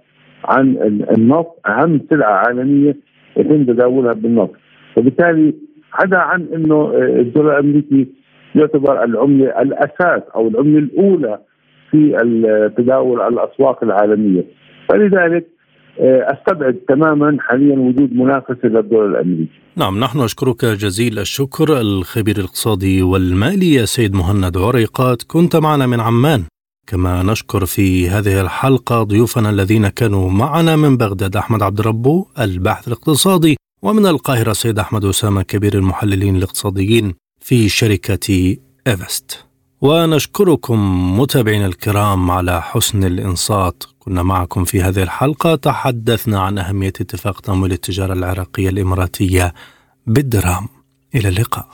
عن 0.45 0.77
النفط 1.17 1.59
أهم 1.67 2.01
سلعه 2.09 2.33
عالميه 2.33 2.97
يتم 3.37 3.63
تداولها 3.63 4.13
بالنفط. 4.13 4.53
وبالتالي 4.97 5.53
عدا 5.93 6.17
عن 6.17 6.47
إنه 6.55 6.91
الدولار 6.95 7.59
الأمريكي 7.59 8.07
يعتبر 8.55 9.03
العملة 9.03 9.61
الأساس 9.61 10.21
أو 10.35 10.47
العملة 10.47 10.79
الأولى 10.79 11.39
في 11.91 12.17
تداول 12.77 13.21
الأسواق 13.21 13.83
العالمية 13.83 14.43
فلذلك 14.89 15.53
آه، 15.99 16.27
أستبعد 16.33 16.73
تماما 16.73 17.37
حاليا 17.39 17.79
وجود 17.79 18.13
منافسة 18.13 18.59
للدول 18.63 19.11
الامريكي. 19.11 19.59
نعم 19.75 19.99
نحن 19.99 20.19
نشكرك 20.19 20.65
جزيل 20.65 21.19
الشكر 21.19 21.81
الخبير 21.81 22.35
الاقتصادي 22.37 23.01
والمالي 23.01 23.85
سيد 23.85 24.15
مهند 24.15 24.57
عريقات 24.57 25.23
كنت 25.23 25.55
معنا 25.55 25.87
من 25.87 25.99
عمان. 25.99 26.43
كما 26.87 27.23
نشكر 27.23 27.65
في 27.65 28.09
هذه 28.09 28.41
الحلقة 28.41 29.03
ضيوفنا 29.03 29.49
الذين 29.49 29.87
كانوا 29.87 30.29
معنا 30.29 30.75
من 30.75 30.97
بغداد 30.97 31.35
أحمد 31.35 31.63
عبد 31.63 31.81
ربه 31.81 32.25
الباحث 32.39 32.87
الاقتصادي 32.87 33.57
ومن 33.81 34.05
القاهرة 34.05 34.53
سيد 34.53 34.79
أحمد 34.79 35.05
أسامة 35.05 35.41
كبير 35.41 35.73
المحللين 35.73 36.35
الاقتصاديين 36.35 37.13
في 37.43 37.69
شركة 37.69 38.57
إيفست. 38.87 39.45
ونشكركم 39.81 40.79
متابعينا 41.19 41.65
الكرام 41.65 42.31
على 42.31 42.61
حسن 42.61 43.03
الإنصات. 43.03 43.83
كنا 43.99 44.23
معكم 44.23 44.65
في 44.65 44.81
هذه 44.81 45.03
الحلقة. 45.03 45.55
تحدثنا 45.55 46.39
عن 46.39 46.57
أهمية 46.57 46.87
اتفاق 47.01 47.41
تمويل 47.41 47.71
التجارة 47.71 48.13
العراقية 48.13 48.69
الإماراتية 48.69 49.53
بالدرهم. 50.07 50.69
إلى 51.15 51.29
اللقاء. 51.29 51.67